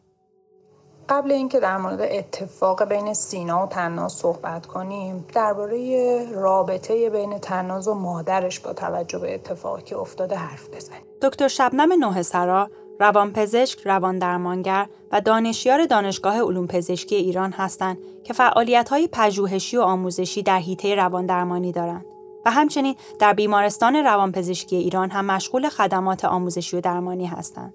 قبل 1.09 1.31
اینکه 1.31 1.59
در 1.59 1.77
مورد 1.77 2.01
اتفاق 2.01 2.83
بین 2.83 3.13
سینا 3.13 3.65
و 3.65 3.69
تناز 3.69 4.13
صحبت 4.13 4.65
کنیم 4.65 5.25
درباره 5.33 6.31
رابطه 6.31 7.09
بین 7.09 7.39
تناز 7.39 7.87
و 7.87 7.93
مادرش 7.93 8.59
با 8.59 8.73
توجه 8.73 9.19
به 9.19 9.33
اتفاقی 9.33 9.81
که 9.81 9.97
افتاده 9.97 10.35
حرف 10.35 10.69
بزنیم 10.69 11.01
دکتر 11.21 11.47
شبنم 11.47 11.93
نوه 11.99 12.21
سرا 12.21 12.69
روانپزشک، 12.99 13.79
روان 13.85 14.19
درمانگر 14.19 14.87
و 15.11 15.21
دانشیار 15.21 15.85
دانشگاه 15.85 16.41
علوم 16.41 16.67
پزشکی 16.67 17.15
ایران 17.15 17.51
هستند 17.51 17.97
که 18.23 18.33
فعالیت‌های 18.33 19.09
پژوهشی 19.11 19.77
و 19.77 19.81
آموزشی 19.81 20.43
در 20.43 20.59
حیطه 20.59 20.95
روان 20.95 21.25
درمانی 21.25 21.71
دارند. 21.71 22.05
و 22.45 22.51
همچنین 22.51 22.95
در 23.19 23.33
بیمارستان 23.33 23.95
روانپزشکی 23.95 24.75
ایران 24.75 25.09
هم 25.09 25.25
مشغول 25.25 25.69
خدمات 25.69 26.25
آموزشی 26.25 26.77
و 26.77 26.81
درمانی 26.81 27.25
هستند. 27.25 27.73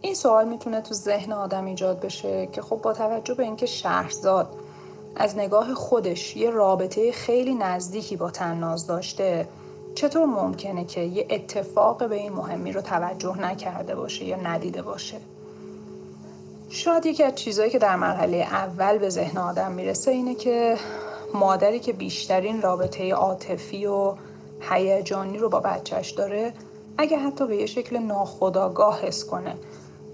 این 0.00 0.14
سوال 0.14 0.48
می‌تونه 0.48 0.80
تو 0.80 0.94
ذهن 0.94 1.32
آدم 1.32 1.64
ایجاد 1.64 2.00
بشه 2.00 2.48
که 2.52 2.62
خب 2.62 2.76
با 2.76 2.92
توجه 2.92 3.34
به 3.34 3.42
اینکه 3.42 3.66
شهرزاد 3.66 4.48
از 5.16 5.38
نگاه 5.38 5.74
خودش 5.74 6.36
یه 6.36 6.50
رابطه 6.50 7.12
خیلی 7.12 7.54
نزدیکی 7.54 8.16
با 8.16 8.30
تناز 8.30 8.86
داشته 8.86 9.48
چطور 9.94 10.24
ممکنه 10.24 10.84
که 10.84 11.00
یه 11.00 11.26
اتفاق 11.30 12.08
به 12.08 12.16
این 12.16 12.32
مهمی 12.32 12.72
رو 12.72 12.80
توجه 12.80 13.38
نکرده 13.38 13.94
باشه 13.94 14.24
یا 14.24 14.36
ندیده 14.36 14.82
باشه 14.82 15.16
شاید 16.68 17.06
یکی 17.06 17.22
از 17.22 17.34
چیزهایی 17.34 17.70
که 17.70 17.78
در 17.78 17.96
مرحله 17.96 18.36
اول 18.36 18.98
به 18.98 19.08
ذهن 19.08 19.38
آدم 19.38 19.72
می‌رسه 19.72 20.10
اینه 20.10 20.34
که 20.34 20.76
مادری 21.34 21.80
که 21.80 21.92
بیشترین 21.92 22.62
رابطه 22.62 23.14
عاطفی 23.14 23.86
و 23.86 24.14
هیجانی 24.60 25.38
رو 25.38 25.48
با 25.48 25.60
بچهش 25.60 26.10
داره 26.10 26.52
اگه 26.98 27.18
حتی 27.18 27.46
به 27.46 27.56
یه 27.56 27.66
شکل 27.66 27.98
ناخداگاه 27.98 29.00
حس 29.00 29.24
کنه 29.24 29.54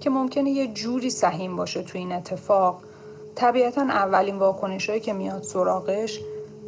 که 0.01 0.11
ممکنه 0.11 0.51
یه 0.51 0.67
جوری 0.67 1.11
سهیم 1.11 1.57
باشه 1.57 1.83
تو 1.83 1.99
این 1.99 2.13
اتفاق. 2.13 2.81
طبیعتا 3.35 3.83
اولین 3.83 4.37
واکنش 4.37 4.91
که 4.91 5.13
میاد 5.13 5.43
سراغش 5.43 6.21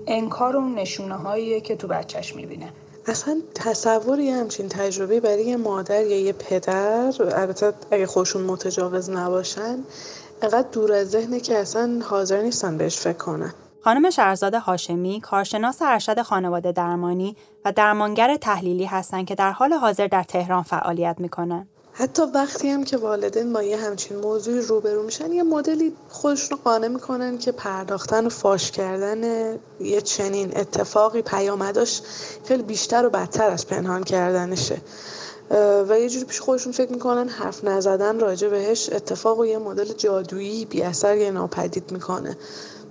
انکار 0.06 0.56
اون 0.56 0.74
نشونه 0.74 1.14
هاییه 1.14 1.60
که 1.60 1.76
تو 1.76 1.88
بچهش 1.88 2.36
می‌بینه. 2.36 2.72
اصلا 3.06 3.40
تصور 3.54 4.20
یه 4.20 4.34
همچین 4.34 4.68
تجربه 4.68 5.20
برای 5.20 5.44
یه 5.44 5.56
مادر 5.56 6.06
یا 6.06 6.20
یه 6.20 6.32
پدر 6.32 7.12
البته 7.20 7.72
اگه 7.90 8.06
خوشون 8.06 8.42
متجاوز 8.42 9.10
نباشن 9.10 9.78
انقدر 10.42 10.68
دور 10.72 10.92
از 10.92 11.10
ذهنه 11.10 11.40
که 11.40 11.58
اصلا 11.58 12.00
حاضر 12.04 12.42
نیستن 12.42 12.78
بهش 12.78 12.98
فکر 12.98 13.12
کنن. 13.12 13.54
خانم 13.84 14.10
شهرزاد 14.10 14.54
هاشمی 14.54 15.20
کارشناس 15.20 15.76
ارشد 15.80 16.22
خانواده 16.22 16.72
درمانی 16.72 17.36
و 17.64 17.72
درمانگر 17.72 18.36
تحلیلی 18.36 18.84
هستند 18.84 19.26
که 19.26 19.34
در 19.34 19.52
حال 19.52 19.72
حاضر 19.72 20.06
در 20.06 20.22
تهران 20.22 20.62
فعالیت 20.62 21.16
می‌کنن. 21.18 21.68
حتی 21.92 22.22
وقتی 22.22 22.68
هم 22.68 22.84
که 22.84 22.96
والدین 22.96 23.52
با 23.52 23.62
یه 23.62 23.76
همچین 23.76 24.16
موضوعی 24.16 24.60
روبرو 24.60 25.02
میشن 25.02 25.32
یه 25.32 25.42
مدلی 25.42 25.92
خودشون 26.08 26.50
رو 26.50 26.64
قانع 26.64 26.88
می‌کنن 26.88 27.38
که 27.38 27.52
پرداختن 27.52 28.26
و 28.26 28.28
فاش 28.28 28.70
کردن 28.70 29.52
یه 29.80 30.00
چنین 30.00 30.56
اتفاقی 30.56 31.22
پیامداش 31.22 32.02
خیلی 32.44 32.62
بیشتر 32.62 33.06
و 33.06 33.10
بدتر 33.10 33.50
از 33.50 33.66
پنهان 33.66 34.04
کردنشه 34.04 34.80
و 35.88 36.00
یه 36.00 36.08
جوری 36.08 36.24
پیش 36.24 36.40
خودشون 36.40 36.72
فکر 36.72 36.92
می‌کنن 36.92 37.28
حرف 37.28 37.64
نزدن 37.64 38.20
راجع 38.20 38.48
بهش 38.48 38.90
اتفاق 38.92 39.38
و 39.38 39.46
یه 39.46 39.58
مدل 39.58 39.92
جادویی 39.92 40.64
بی 40.64 40.82
اثر 40.82 41.16
یه 41.16 41.30
ناپدید 41.30 41.92
می‌کنه 41.92 42.36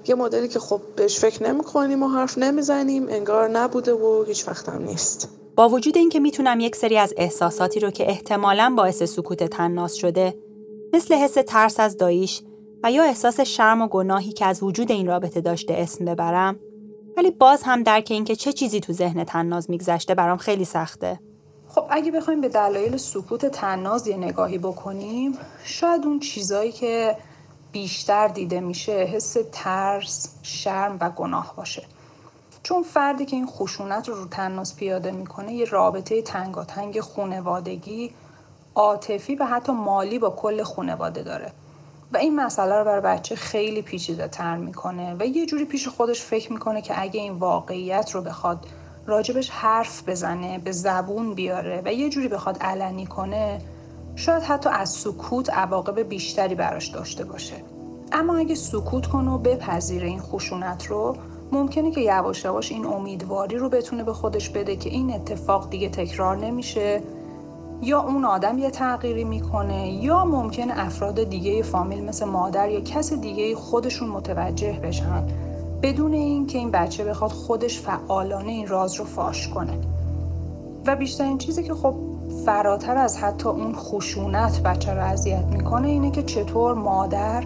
یه 0.09 0.15
مدلی 0.15 0.47
که 0.47 0.59
خب 0.59 0.81
بهش 0.95 1.19
فکر 1.19 1.43
نمی‌کنیم 1.43 2.03
و 2.03 2.07
حرف 2.07 2.37
نمی‌زنیم 2.37 3.05
انگار 3.09 3.49
نبوده 3.49 3.93
و 3.93 4.23
هیچ 4.27 4.47
وقت 4.47 4.69
هم 4.69 4.83
نیست. 4.83 5.29
با 5.55 5.69
وجود 5.69 5.97
اینکه 5.97 6.19
می‌تونم 6.19 6.59
یک 6.59 6.75
سری 6.75 6.97
از 6.97 7.13
احساساتی 7.17 7.79
رو 7.79 7.91
که 7.91 8.09
احتمالاً 8.09 8.73
باعث 8.77 9.03
سکوت 9.03 9.43
تناس 9.43 9.93
شده 9.93 10.37
مثل 10.93 11.15
حس 11.15 11.33
ترس 11.47 11.79
از 11.79 11.97
داییش 11.97 12.43
و 12.83 12.91
یا 12.91 13.03
احساس 13.03 13.39
شرم 13.39 13.81
و 13.81 13.87
گناهی 13.87 14.31
که 14.31 14.45
از 14.45 14.63
وجود 14.63 14.91
این 14.91 15.07
رابطه 15.07 15.41
داشته 15.41 15.73
اسم 15.73 16.05
ببرم 16.05 16.59
ولی 17.17 17.31
باز 17.31 17.63
هم 17.63 17.83
درک 17.83 18.07
اینکه 18.11 18.35
چه 18.35 18.53
چیزی 18.53 18.79
تو 18.79 18.93
ذهن 18.93 19.23
تناز 19.23 19.69
میگذشته 19.69 20.15
برام 20.15 20.37
خیلی 20.37 20.65
سخته. 20.65 21.19
خب 21.67 21.83
اگه 21.89 22.11
بخوایم 22.11 22.41
به 22.41 22.49
دلایل 22.49 22.97
سکوت 22.97 23.45
تناز 23.45 24.07
یه 24.07 24.17
نگاهی 24.17 24.57
بکنیم 24.57 25.37
شاید 25.63 26.05
اون 26.05 26.19
چیزایی 26.19 26.71
که 26.71 27.17
بیشتر 27.71 28.27
دیده 28.27 28.59
میشه 28.59 28.91
حس 28.91 29.37
ترس، 29.51 30.35
شرم 30.43 30.97
و 31.01 31.09
گناه 31.09 31.53
باشه. 31.55 31.83
چون 32.63 32.83
فردی 32.83 33.25
که 33.25 33.35
این 33.35 33.47
خشونت 33.47 34.09
رو 34.09 34.15
رو 34.15 34.27
تناس 34.27 34.75
پیاده 34.75 35.11
می‌کنه 35.11 35.53
یه 35.53 35.65
رابطه 35.65 36.21
تنگاتنگ 36.21 36.99
خونوادگی 36.99 38.11
عاطفی 38.75 39.35
و 39.35 39.45
حتی 39.45 39.71
مالی 39.71 40.19
با 40.19 40.29
کل 40.29 40.63
خونواده 40.63 41.23
داره. 41.23 41.51
و 42.13 42.17
این 42.17 42.35
مسئله 42.35 42.75
رو 42.75 42.85
بر 42.85 42.99
بچه 42.99 43.35
خیلی 43.35 43.81
پیچیده 43.81 44.27
تر 44.27 44.57
می‌کنه 44.57 45.15
و 45.19 45.25
یه 45.25 45.45
جوری 45.45 45.65
پیش 45.65 45.87
خودش 45.87 46.21
فکر 46.21 46.53
می‌کنه 46.53 46.81
که 46.81 47.01
اگه 47.01 47.21
این 47.21 47.33
واقعیت 47.33 48.11
رو 48.11 48.21
بخواد 48.21 48.65
راجبش 49.05 49.49
حرف 49.49 50.09
بزنه 50.09 50.59
به 50.59 50.71
زبون 50.71 51.33
بیاره 51.33 51.81
و 51.85 51.93
یه 51.93 52.09
جوری 52.09 52.27
بخواد 52.27 52.57
علنی 52.61 53.05
کنه 53.05 53.61
شاید 54.17 54.43
حتی 54.43 54.69
از 54.69 54.89
سکوت 54.89 55.49
عواقب 55.49 55.99
بیشتری 55.99 56.55
براش 56.55 56.87
داشته 56.87 57.25
باشه. 57.25 57.55
اما 58.11 58.37
اگه 58.37 58.55
سکوت 58.55 59.05
کنه 59.05 59.31
و 59.31 59.37
بپذیره 59.37 60.07
این 60.07 60.19
خشونت 60.19 60.85
رو 60.85 61.15
ممکنه 61.51 61.91
که 61.91 62.01
یواش 62.01 62.45
یواش 62.45 62.71
این 62.71 62.85
امیدواری 62.85 63.55
رو 63.55 63.69
بتونه 63.69 64.03
به 64.03 64.13
خودش 64.13 64.49
بده 64.49 64.75
که 64.75 64.89
این 64.89 65.13
اتفاق 65.13 65.69
دیگه 65.69 65.89
تکرار 65.89 66.37
نمیشه. 66.37 67.01
یا 67.81 68.01
اون 68.01 68.25
آدم 68.25 68.57
یه 68.57 68.69
تغییری 68.69 69.23
می‌کنه 69.23 69.91
یا 69.91 70.25
ممکنه 70.25 70.73
افراد 70.75 71.23
دیگه 71.23 71.63
فامیل 71.63 72.03
مثل 72.03 72.25
مادر 72.25 72.69
یا 72.69 72.81
کس 72.81 73.13
دیگه 73.13 73.55
خودشون 73.55 74.09
متوجه 74.09 74.79
بشن. 74.83 75.27
بدون 75.81 76.13
اینکه 76.13 76.57
این 76.57 76.71
بچه 76.71 77.03
بخواد 77.03 77.31
خودش 77.31 77.79
فعالانه 77.79 78.51
این 78.51 78.67
راز 78.67 78.95
رو 78.95 79.05
فاش 79.05 79.47
کنه. 79.47 79.79
و 80.87 80.95
بیشترین 80.95 81.37
چیزی 81.37 81.63
که 81.63 81.73
خب 81.73 82.06
فراتر 82.45 82.97
از 82.97 83.17
حتی 83.17 83.49
اون 83.49 83.75
خشونت 83.75 84.59
بچه 84.59 84.93
رو 84.93 85.01
اذیت 85.01 85.43
می‌کنه 85.43 85.87
اینه 85.87 86.11
که 86.11 86.23
چطور 86.23 86.73
مادر 86.73 87.43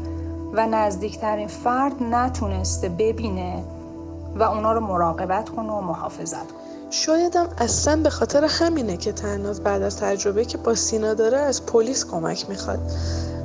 و 0.54 0.68
نزدیکترین 0.68 1.48
فرد 1.48 2.04
نتونسته 2.04 2.90
ببینه 2.90 3.64
و 4.36 4.44
اونا 4.44 4.74
رو 4.74 4.80
مراقبت 4.80 5.50
کنه 5.50 5.72
و 5.72 5.82
محافظت 5.82 6.52
کنه. 6.52 6.62
شایدم 6.90 7.48
اصلا 7.58 7.96
به 7.96 8.10
خاطر 8.10 8.46
همینه 8.46 8.98
که 8.98 9.12
تناز 9.12 9.64
بعد 9.64 9.82
از 9.82 9.98
تجربه 9.98 10.46
که 10.46 10.58
با 10.58 10.76
سینا 10.76 11.14
داره 11.14 11.38
از 11.38 11.66
پلیس 11.66 12.06
کمک 12.06 12.50
می‌خواد. 12.50 12.80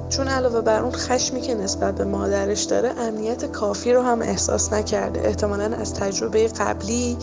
چون 0.09 0.29
علاوه 0.29 0.61
بر 0.61 0.83
اون 0.83 0.93
خشمی 0.93 1.41
که 1.41 1.55
نسبت 1.55 1.95
به 1.95 2.05
مادرش 2.05 2.63
داره 2.63 2.93
امنیت 3.01 3.45
کافی 3.45 3.93
رو 3.93 4.03
هم 4.03 4.23
احساس 4.23 4.73
نکرده. 4.73 5.21
احتمالا 5.21 5.77
از 5.77 5.95
تجربه 5.95 6.49
قبلی 6.49 7.17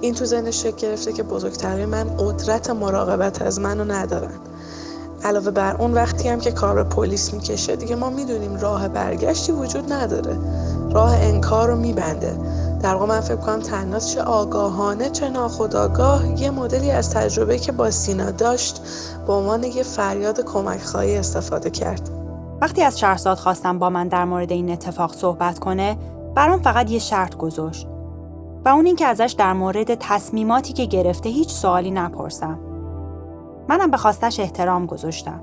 این 0.00 0.14
تو 0.14 0.24
ذهنش 0.24 0.62
شکل 0.62 0.76
گرفته 0.76 1.12
که 1.12 1.22
بزرگترین 1.22 1.84
من 1.84 2.16
قدرت 2.18 2.70
مراقبت 2.70 3.42
از 3.42 3.60
منو 3.60 3.84
ندارن. 3.84 4.34
علاوه 5.24 5.50
بر 5.50 5.76
اون 5.76 5.94
وقتی 5.94 6.28
هم 6.28 6.40
که 6.40 6.50
کار 6.50 6.84
پلیس 6.84 7.34
می‌کشه 7.34 7.76
دیگه 7.76 7.96
ما 7.96 8.10
می‌دونیم 8.10 8.56
راه 8.56 8.88
برگشتی 8.88 9.52
وجود 9.52 9.92
نداره. 9.92 10.38
راه 10.92 11.16
انکار 11.16 11.68
رو 11.68 11.76
میبنده. 11.76 12.38
در 12.82 12.94
واقع 12.94 13.06
من 13.06 13.20
فکر 13.20 13.36
کنم 13.36 13.60
تناس 13.60 14.14
چه 14.14 14.22
آگاهانه 14.22 15.10
چه 15.10 15.28
ناخداگاه 15.28 16.40
یه 16.40 16.50
مدلی 16.50 16.90
از 16.90 17.10
تجربه 17.10 17.58
که 17.58 17.72
با 17.72 17.90
سینا 17.90 18.30
داشت 18.30 18.82
به 19.26 19.32
عنوان 19.32 19.62
یه 19.62 19.82
فریاد 19.82 20.40
کمک 20.40 20.82
خواهی 20.82 21.16
استفاده 21.16 21.70
کرد. 21.70 22.10
وقتی 22.60 22.82
از 22.82 22.98
شهرزاد 22.98 23.38
خواستم 23.38 23.78
با 23.78 23.90
من 23.90 24.08
در 24.08 24.24
مورد 24.24 24.52
این 24.52 24.70
اتفاق 24.70 25.14
صحبت 25.14 25.58
کنه 25.58 25.96
برام 26.34 26.62
فقط 26.62 26.90
یه 26.90 26.98
شرط 26.98 27.36
گذاشت. 27.36 27.86
اون 28.68 28.86
اینکه 28.86 29.06
ازش 29.06 29.34
در 29.38 29.52
مورد 29.52 29.94
تصمیماتی 29.94 30.72
که 30.72 30.84
گرفته 30.84 31.28
هیچ 31.28 31.50
سوالی 31.50 31.90
نپرسم. 31.90 32.58
منم 33.68 33.90
به 33.90 33.96
خواستش 33.96 34.40
احترام 34.40 34.86
گذاشتم. 34.86 35.40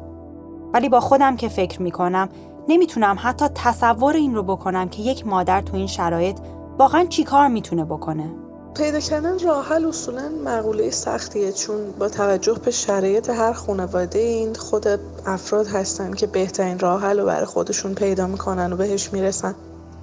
ولی 0.73 0.89
با 0.89 0.99
خودم 0.99 1.35
که 1.35 1.49
فکر 1.49 1.81
می‌کنم 1.81 2.29
نمی‌تونم 2.67 3.17
حتی 3.19 3.45
تصور 3.55 4.15
این 4.15 4.35
رو 4.35 4.43
بکنم 4.43 4.89
که 4.89 5.01
یک 5.01 5.27
مادر 5.27 5.61
تو 5.61 5.75
این 5.75 5.87
شرایط 5.87 6.37
واقعا 6.79 7.05
چی 7.05 7.23
کار 7.23 7.47
می‌تونه 7.47 7.85
بکنه. 7.85 8.31
پیدا 8.75 8.99
کردن 8.99 9.39
راه 9.39 9.65
حل 9.65 9.85
اصولا 9.85 10.29
مقوله 10.45 10.89
سختیه 10.89 11.51
چون 11.51 11.77
با 11.99 12.09
توجه 12.09 12.53
به 12.65 12.71
شرایط 12.71 13.29
هر 13.29 13.53
خانواده 13.53 14.19
این 14.19 14.53
خود 14.53 14.87
افراد 15.25 15.67
هستن 15.67 16.13
که 16.13 16.27
بهترین 16.27 16.79
راه 16.79 17.01
حل 17.01 17.19
رو 17.19 17.25
برای 17.25 17.45
خودشون 17.45 17.93
پیدا 17.93 18.27
می‌کنن 18.27 18.73
و 18.73 18.75
بهش 18.75 19.13
می‌رسن. 19.13 19.55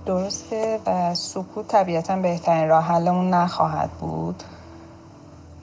درسته 0.06 0.80
و 0.86 1.14
سکوت 1.14 1.68
طبیعتا 1.68 2.16
بهترین 2.16 2.68
راه 2.68 2.84
حلمون 2.84 3.34
نخواهد 3.34 3.90
بود. 3.90 4.42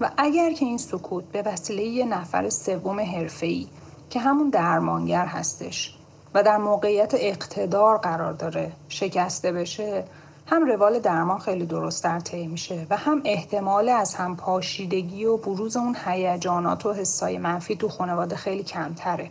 و 0.02 0.12
اگر 0.18 0.54
که 0.54 0.66
این 0.66 0.78
سکوت 0.78 1.24
به 1.24 1.42
وسیله 1.42 1.84
یه 1.84 2.06
نفر 2.06 2.50
سوم 2.50 3.00
حرفه‌ای 3.00 3.68
که 4.10 4.20
همون 4.20 4.50
درمانگر 4.50 5.26
هستش 5.26 5.96
و 6.34 6.44
در 6.44 6.58
موقعیت 6.58 7.14
اقتدار 7.14 7.98
قرار 7.98 8.34
داره 8.34 8.72
شکسته 8.90 9.52
بشه 9.52 10.04
هم 10.48 10.66
روال 10.66 11.00
درمان 11.00 11.40
خیلی 11.40 11.66
درست 11.66 12.04
در 12.04 12.20
طی 12.20 12.48
میشه 12.48 12.88
و 12.90 12.98
هم 12.98 13.22
احتمال 13.26 13.90
از 13.90 14.16
هم 14.16 14.36
پاشیدگی 14.36 15.26
و 15.26 15.38
بروز 15.38 15.78
اون 15.78 15.96
هیجانات 16.06 16.86
و 16.86 16.94
حسای 16.94 17.38
منفی 17.38 17.76
تو 17.76 17.90
خانواده 17.90 18.36
خیلی 18.36 18.64
کمتره. 18.64 19.30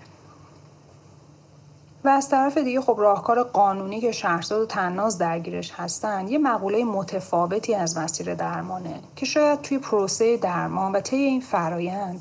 و 2.04 2.08
از 2.08 2.28
طرف 2.28 2.58
دیگه 2.58 2.80
خب 2.80 2.96
راهکار 2.98 3.42
قانونی 3.42 4.00
که 4.00 4.12
شهرزاد 4.12 4.62
و 4.62 4.66
تناز 4.66 5.18
درگیرش 5.18 5.70
هستن 5.70 6.28
یه 6.28 6.38
مقوله 6.38 6.84
متفاوتی 6.84 7.74
از 7.74 7.98
مسیر 7.98 8.34
درمانه 8.34 9.00
که 9.16 9.26
شاید 9.26 9.62
توی 9.62 9.78
پروسه 9.78 10.36
درمان 10.36 10.92
و 10.92 11.00
طی 11.00 11.16
این 11.16 11.40
فرایند 11.40 12.20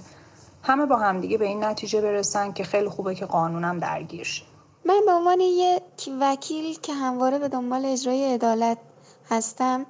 همه 0.64 0.86
با 0.86 0.96
همدیگه 0.96 1.38
به 1.38 1.46
این 1.46 1.64
نتیجه 1.64 2.02
برسن 2.02 2.52
که 2.52 2.64
خیلی 2.64 2.90
خوبه 2.90 3.16
که 3.16 3.26
قانونم 3.26 3.80
درگیر 3.80 4.24
شه. 4.24 4.44
من 4.86 5.02
به 5.06 5.12
عنوان 5.12 5.40
یک 5.40 5.82
وکیل 6.22 6.80
که 6.80 6.94
همواره 6.94 7.40
به 7.40 7.48
دنبال 7.48 7.86
اجرای 7.86 8.34
عدالت 8.34 8.78
هستم 9.30 9.86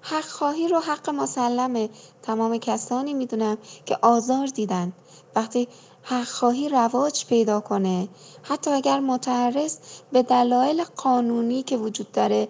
حق 0.00 0.24
خواهی 0.24 0.68
رو 0.68 0.78
حق 0.78 1.10
مسلمه. 1.10 1.88
تمام 2.22 2.58
کسانی 2.58 3.14
می‌دونم 3.14 3.58
که 3.84 3.98
آزار 4.02 4.46
دیدن. 4.46 4.92
وقتی 5.36 5.68
حق 6.02 6.24
خواهی 6.24 6.68
رواج 6.68 7.26
پیدا 7.26 7.60
کنه. 7.60 8.08
حتی 8.42 8.70
اگر 8.70 9.00
متعرض 9.00 9.76
به 10.12 10.22
دلایل 10.22 10.84
قانونی 10.96 11.62
که 11.62 11.76
وجود 11.76 12.12
داره 12.12 12.48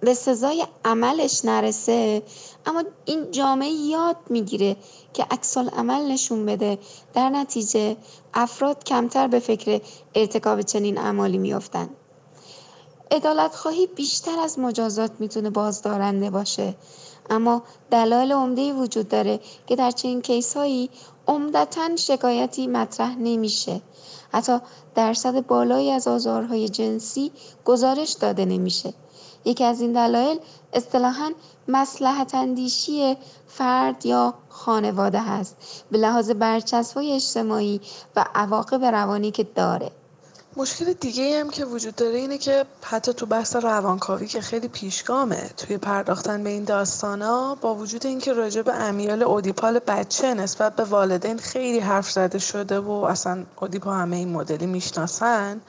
به 0.00 0.14
سزای 0.14 0.66
عملش 0.84 1.44
نرسه 1.44 2.22
اما 2.66 2.84
این 3.04 3.30
جامعه 3.30 3.68
یاد 3.68 4.16
می‌گیره 4.30 4.76
که 5.12 5.26
عکس 5.30 5.58
عمل 5.58 6.12
نشون 6.12 6.46
بده. 6.46 6.78
در 7.14 7.28
نتیجه 7.28 7.96
افراد 8.34 8.84
کمتر 8.84 9.28
به 9.28 9.38
فکر 9.38 9.80
ارتکاب 10.14 10.62
چنین 10.62 10.98
اعمالی 10.98 11.38
میافتند. 11.38 11.90
عدالت 13.10 13.54
خواهی 13.54 13.86
بیشتر 13.86 14.38
از 14.38 14.58
مجازات 14.58 15.10
می‌تونه 15.18 15.50
بازدارنده 15.50 16.30
باشه. 16.30 16.74
اما 17.30 17.62
دلایل 17.90 18.32
عمده 18.32 18.72
وجود 18.72 19.08
داره 19.08 19.40
که 19.66 19.76
در 19.76 19.90
چنین 19.90 20.22
کیس 20.22 20.56
هایی 20.56 20.90
عمدتا 21.26 21.96
شکایتی 21.96 22.66
مطرح 22.66 23.16
نمیشه. 23.18 23.80
حتی 24.32 24.58
درصد 24.94 25.46
بالایی 25.46 25.90
از 25.90 26.08
آزارهای 26.08 26.68
جنسی 26.68 27.32
گزارش 27.64 28.12
داده 28.12 28.44
نمیشه. 28.44 28.94
یکی 29.44 29.64
از 29.64 29.80
این 29.80 29.92
دلایل 29.92 30.38
اصطلاحا 30.72 31.32
مسلحت 31.68 32.34
اندیشی 32.34 33.16
فرد 33.46 34.06
یا 34.06 34.34
خانواده 34.48 35.20
هست 35.20 35.56
به 35.90 35.98
لحاظ 35.98 36.30
برچسب‌های 36.30 37.12
اجتماعی 37.12 37.80
و 38.16 38.24
عواقب 38.34 38.84
روانی 38.84 39.30
که 39.30 39.44
داره. 39.44 39.90
مشکل 40.58 40.92
دیگه 40.92 41.40
هم 41.40 41.50
که 41.50 41.64
وجود 41.64 41.94
داره 41.96 42.16
اینه 42.18 42.38
که 42.38 42.64
حتی 42.82 43.12
تو 43.12 43.26
بحث 43.26 43.56
روانکاوی 43.56 44.26
که 44.26 44.40
خیلی 44.40 44.68
پیشگامه 44.68 45.50
توی 45.56 45.78
پرداختن 45.78 46.44
به 46.44 46.50
این 46.50 46.64
داستانا 46.64 47.54
با 47.54 47.74
وجود 47.74 48.06
اینکه 48.06 48.32
راجع 48.32 48.62
به 48.62 48.74
امیال 48.74 49.22
اودیپال 49.22 49.78
بچه 49.78 50.34
نسبت 50.34 50.76
به 50.76 50.84
والدین 50.84 51.38
خیلی 51.38 51.78
حرف 51.78 52.10
زده 52.10 52.38
شده 52.38 52.78
و 52.80 52.90
اصلا 52.90 53.44
اودیپا 53.60 53.92
همه 53.92 54.16
این 54.16 54.28
مدلی 54.28 54.66
می‌شناسن 54.66 55.60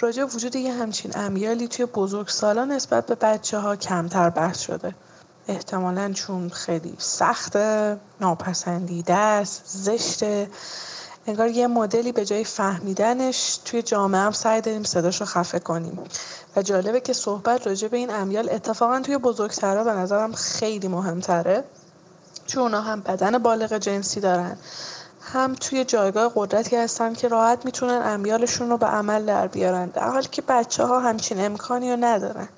راجع 0.00 0.24
وجود 0.24 0.56
یه 0.56 0.72
همچین 0.72 1.12
امیالی 1.14 1.68
توی 1.68 1.86
بزرگسالان 1.86 2.72
نسبت 2.72 3.06
به 3.06 3.14
بچه 3.14 3.58
ها 3.58 3.76
کمتر 3.76 4.30
بحث 4.30 4.60
شده. 4.60 4.94
احتمالا 5.48 6.12
چون 6.12 6.48
خیلی 6.48 6.94
سخته 6.98 7.96
ناپسندیده 8.20 9.14
است 9.14 9.62
زشته. 9.66 10.50
انگار 11.26 11.48
یه 11.48 11.66
مدلی 11.66 12.12
به 12.12 12.24
جای 12.24 12.44
فهمیدنش 12.44 13.60
توی 13.64 13.82
جامعه 13.82 14.20
هم 14.20 14.32
سعی 14.32 14.60
داریم 14.60 14.82
صداش 14.82 15.20
رو 15.20 15.26
خفه 15.26 15.58
کنیم. 15.58 15.98
و 16.56 16.62
جالبه 16.62 17.00
که 17.00 17.12
صحبت 17.12 17.66
راجع 17.66 17.88
به 17.88 17.96
این 17.96 18.10
امیال 18.10 18.48
اتفاقا 18.52 19.00
توی 19.00 19.18
بزرگترها 19.18 19.84
به 19.84 19.92
نظرم 19.92 20.32
خیلی 20.32 20.88
مهمتره. 20.88 21.64
چون 22.46 22.62
اونا 22.62 22.80
هم 22.80 23.00
بدن 23.00 23.38
بالغ 23.38 23.78
جنسی 23.78 24.20
دارن. 24.20 24.56
هم 25.20 25.54
توی 25.54 25.84
جایگاه 25.84 26.32
قدرتی 26.34 26.76
هستن 26.76 27.14
که 27.14 27.28
راحت 27.28 27.64
می‌تونن 27.64 28.02
امیالشون 28.04 28.70
رو 28.70 28.76
به 28.76 28.86
عمل 28.86 29.24
در 29.24 29.46
بیارن. 29.46 29.86
در 29.86 30.08
حالی 30.10 30.28
که 30.30 30.42
بچه 30.42 30.84
ها 30.84 31.00
همچین 31.00 31.44
امکانی 31.44 31.90
رو 31.90 31.96
ندارن. 32.00 32.48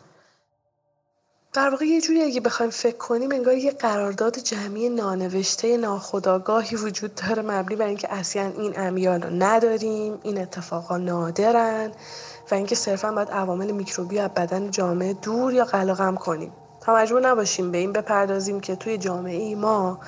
در 1.55 1.71
واقع 1.71 1.85
یه 1.85 2.01
جوری 2.01 2.23
اگه 2.23 2.41
بخوایم 2.41 2.71
فکر 2.71 2.97
کنیم 2.97 3.33
انگار 3.33 3.55
یه 3.55 3.71
قرارداد 3.71 4.39
جمعی 4.39 4.89
نانوشته 4.89 5.77
ناخداگاهی 5.77 6.77
وجود 6.77 7.15
داره 7.15 7.43
مبنی 7.43 7.77
بر 7.77 7.87
اینکه 7.87 8.15
اصلا 8.15 8.53
این 8.59 8.81
امیال 8.81 9.23
رو 9.23 9.31
نداریم 9.31 10.19
این 10.23 10.39
اتفاقا 10.39 10.97
نادرن 10.97 11.93
و 12.51 12.55
اینکه 12.55 12.75
صرفا 12.75 13.13
باید 13.13 13.31
عوامل 13.31 13.71
میکروبی 13.71 14.19
از 14.19 14.31
بدن 14.31 14.71
جامعه 14.71 15.13
دور 15.13 15.53
یا 15.53 15.65
قلقم 15.65 16.15
کنیم. 16.15 16.53
تا 16.81 16.95
مجبور 16.95 17.21
نباشیم 17.21 17.71
به 17.71 17.79
این 17.79 17.93
بپردازیم 17.93 18.61
که 18.61 18.77
توی 18.77 18.99
جامعه 18.99 19.55
ما 19.55 20.01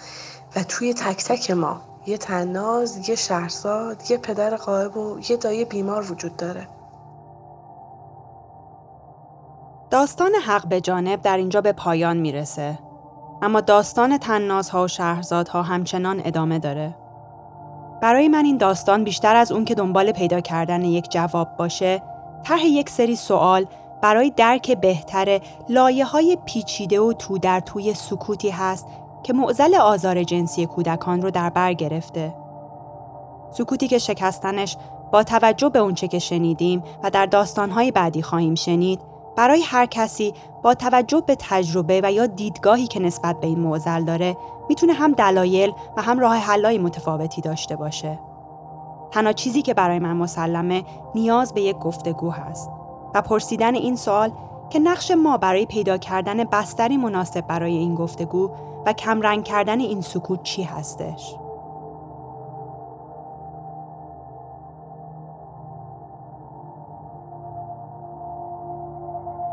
و 0.56 0.62
توی 0.62 0.94
تک 0.94 1.24
تک 1.24 1.50
ما 1.50 1.82
یه 2.06 2.18
تناز، 2.18 3.09
یه 3.09 3.14
شهرزاد، 3.14 4.11
یه 4.11 4.18
پدر 4.18 4.56
قائب 4.56 4.96
و 4.96 5.20
یه 5.28 5.37
دایه 5.37 5.64
بیمار 5.64 6.12
وجود 6.12 6.37
داره. 6.37 6.68
داستان 9.90 10.35
حق 10.35 10.68
به 10.68 10.81
جانب 10.81 11.22
در 11.22 11.37
اینجا 11.37 11.61
به 11.61 11.72
پایان 11.72 12.16
می‌رسه. 12.16 12.79
اما 13.42 13.61
داستان 13.61 14.18
تنازها 14.18 14.85
و 14.85 14.88
شهرزادها 14.88 15.62
همچنان 15.62 16.22
ادامه 16.25 16.59
داره. 16.59 16.94
برای 18.03 18.29
من 18.29 18.44
این 18.44 18.57
داستان 18.57 19.05
بیشتر 19.05 19.37
از 19.37 19.53
اون 19.53 19.64
که 19.64 19.75
دنبال 19.75 20.12
پیدا 20.12 20.40
کردن 20.40 20.85
یک 20.85 21.11
جواب 21.11 21.57
باشه، 21.57 22.03
طرح 22.44 22.64
یک 22.64 22.90
سری 22.90 23.16
سوال 23.16 23.66
برای 24.03 24.31
درک 24.31 24.81
بهتر 24.81 25.40
لایه 25.68 26.05
های 26.05 26.38
پیچیده 26.44 27.01
و 27.01 27.12
تو 27.12 27.38
در 27.38 27.61
توی 27.61 27.94
سکوتی 27.94 28.51
هست 28.51 28.87
که 29.22 29.33
معزل 29.33 29.75
آزار 29.75 30.22
جنسی 30.22 30.66
کودکان 30.66 31.22
رو 31.22 31.31
در 31.31 31.51
بر 31.51 31.72
گرفته. 31.72 32.35
سکوتی 33.51 33.88
که 33.88 33.99
شکستنش 33.99 34.77
با 35.12 35.22
توجه 35.22 35.68
به 35.68 35.79
اونچه 35.79 36.09
که 36.09 36.18
شنیدیم 36.18 36.83
و 37.03 37.11
در 37.11 37.27
داستانهای 37.27 37.90
بعدی 37.90 38.22
خواهیم 38.22 38.55
شنید 38.55 39.15
برای 39.37 39.62
هر 39.62 39.87
کسی 39.87 40.35
با 40.62 40.75
توجه 40.75 41.22
به 41.27 41.37
تجربه 41.38 42.01
و 42.05 42.12
یا 42.12 42.27
دیدگاهی 42.27 42.87
که 42.87 43.01
نسبت 43.01 43.40
به 43.40 43.46
این 43.46 43.59
معضل 43.59 44.05
داره 44.05 44.37
می‌تونه 44.68 44.92
هم 44.92 45.12
دلایل 45.12 45.72
و 45.96 46.03
هم 46.03 46.18
راه 46.18 46.37
حلای 46.37 46.79
متفاوتی 46.79 47.40
داشته 47.40 47.77
باشه. 47.77 48.18
تنها 49.11 49.33
چیزی 49.33 49.62
که 49.62 49.75
برای 49.75 49.99
من 49.99 50.16
مسلمه 50.16 50.85
نیاز 51.14 51.55
به 51.55 51.62
یک 51.62 51.79
گفتگو 51.79 52.31
هست 52.31 52.70
و 53.14 53.22
پرسیدن 53.22 53.75
این 53.75 53.96
سوال 53.96 54.33
که 54.70 54.79
نقش 54.79 55.11
ما 55.11 55.37
برای 55.37 55.66
پیدا 55.66 55.99
کردن 55.99 56.44
بستری 56.44 56.96
مناسب 56.96 57.46
برای 57.46 57.77
این 57.77 57.94
گفتگو 57.94 58.51
و 58.87 58.92
کمرنگ 58.92 59.44
کردن 59.44 59.81
این 59.81 60.01
سکوت 60.01 60.42
چی 60.42 60.62
هستش؟ 60.62 61.37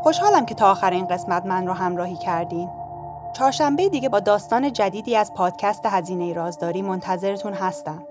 خوشحالم 0.04 0.46
که 0.46 0.54
تا 0.54 0.70
آخر 0.70 0.90
این 0.90 1.06
قسمت 1.06 1.46
من 1.46 1.66
رو 1.66 1.72
همراهی 1.72 2.16
کردین. 2.16 2.70
چهارشنبه 3.36 3.88
دیگه 3.88 4.08
با 4.08 4.20
داستان 4.20 4.72
جدیدی 4.72 5.16
از 5.16 5.34
پادکست 5.34 5.86
هزینه 5.86 6.32
رازداری 6.32 6.82
منتظرتون 6.82 7.52
هستم. 7.52 8.06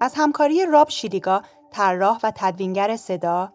از 0.00 0.14
همکاری 0.16 0.66
راب 0.66 0.88
شیریگا، 0.90 1.42
طراح 1.70 2.18
و 2.22 2.32
تدوینگر 2.34 2.96
صدا، 2.96 3.52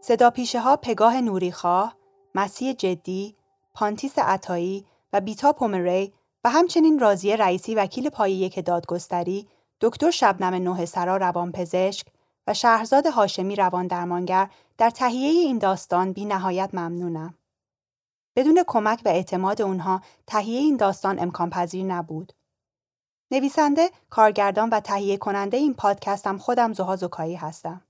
صدا 0.00 0.30
پیشه 0.30 0.60
ها 0.60 0.76
پگاه 0.76 1.20
نوریخواه، 1.20 1.96
مسیح 2.34 2.72
جدی، 2.72 3.36
پانتیس 3.74 4.18
عطایی 4.18 4.86
و 5.12 5.20
بیتا 5.20 5.52
پومری 5.52 6.12
و 6.44 6.50
همچنین 6.50 6.98
راضیه 6.98 7.36
رئیسی 7.36 7.74
وکیل 7.74 8.10
پای 8.10 8.32
یک 8.32 8.64
دادگستری، 8.64 9.48
دکتر 9.80 10.10
شبنم 10.10 10.68
نه 10.68 10.84
سرا 10.84 11.16
روانپزشک 11.16 12.06
و 12.46 12.54
شهرزاد 12.54 13.06
هاشمی 13.06 13.56
روان 13.56 13.86
درمانگر 13.86 14.50
در 14.78 14.90
تهیه 14.90 15.28
این 15.28 15.58
داستان 15.58 16.12
بی 16.12 16.24
نهایت 16.24 16.70
ممنونم. 16.72 17.34
بدون 18.36 18.64
کمک 18.66 19.02
و 19.04 19.08
اعتماد 19.08 19.62
اونها 19.62 20.02
تهیه 20.26 20.58
این 20.58 20.76
داستان 20.76 21.18
امکان 21.18 21.50
پذیر 21.50 21.84
نبود. 21.84 22.32
نویسنده، 23.30 23.90
کارگردان 24.10 24.70
و 24.70 24.80
تهیه 24.80 25.16
کننده 25.16 25.56
این 25.56 25.74
پادکستم 25.74 26.38
خودم 26.38 26.72
زها 26.72 26.96
زکایی 26.96 27.34
هستم. 27.34 27.82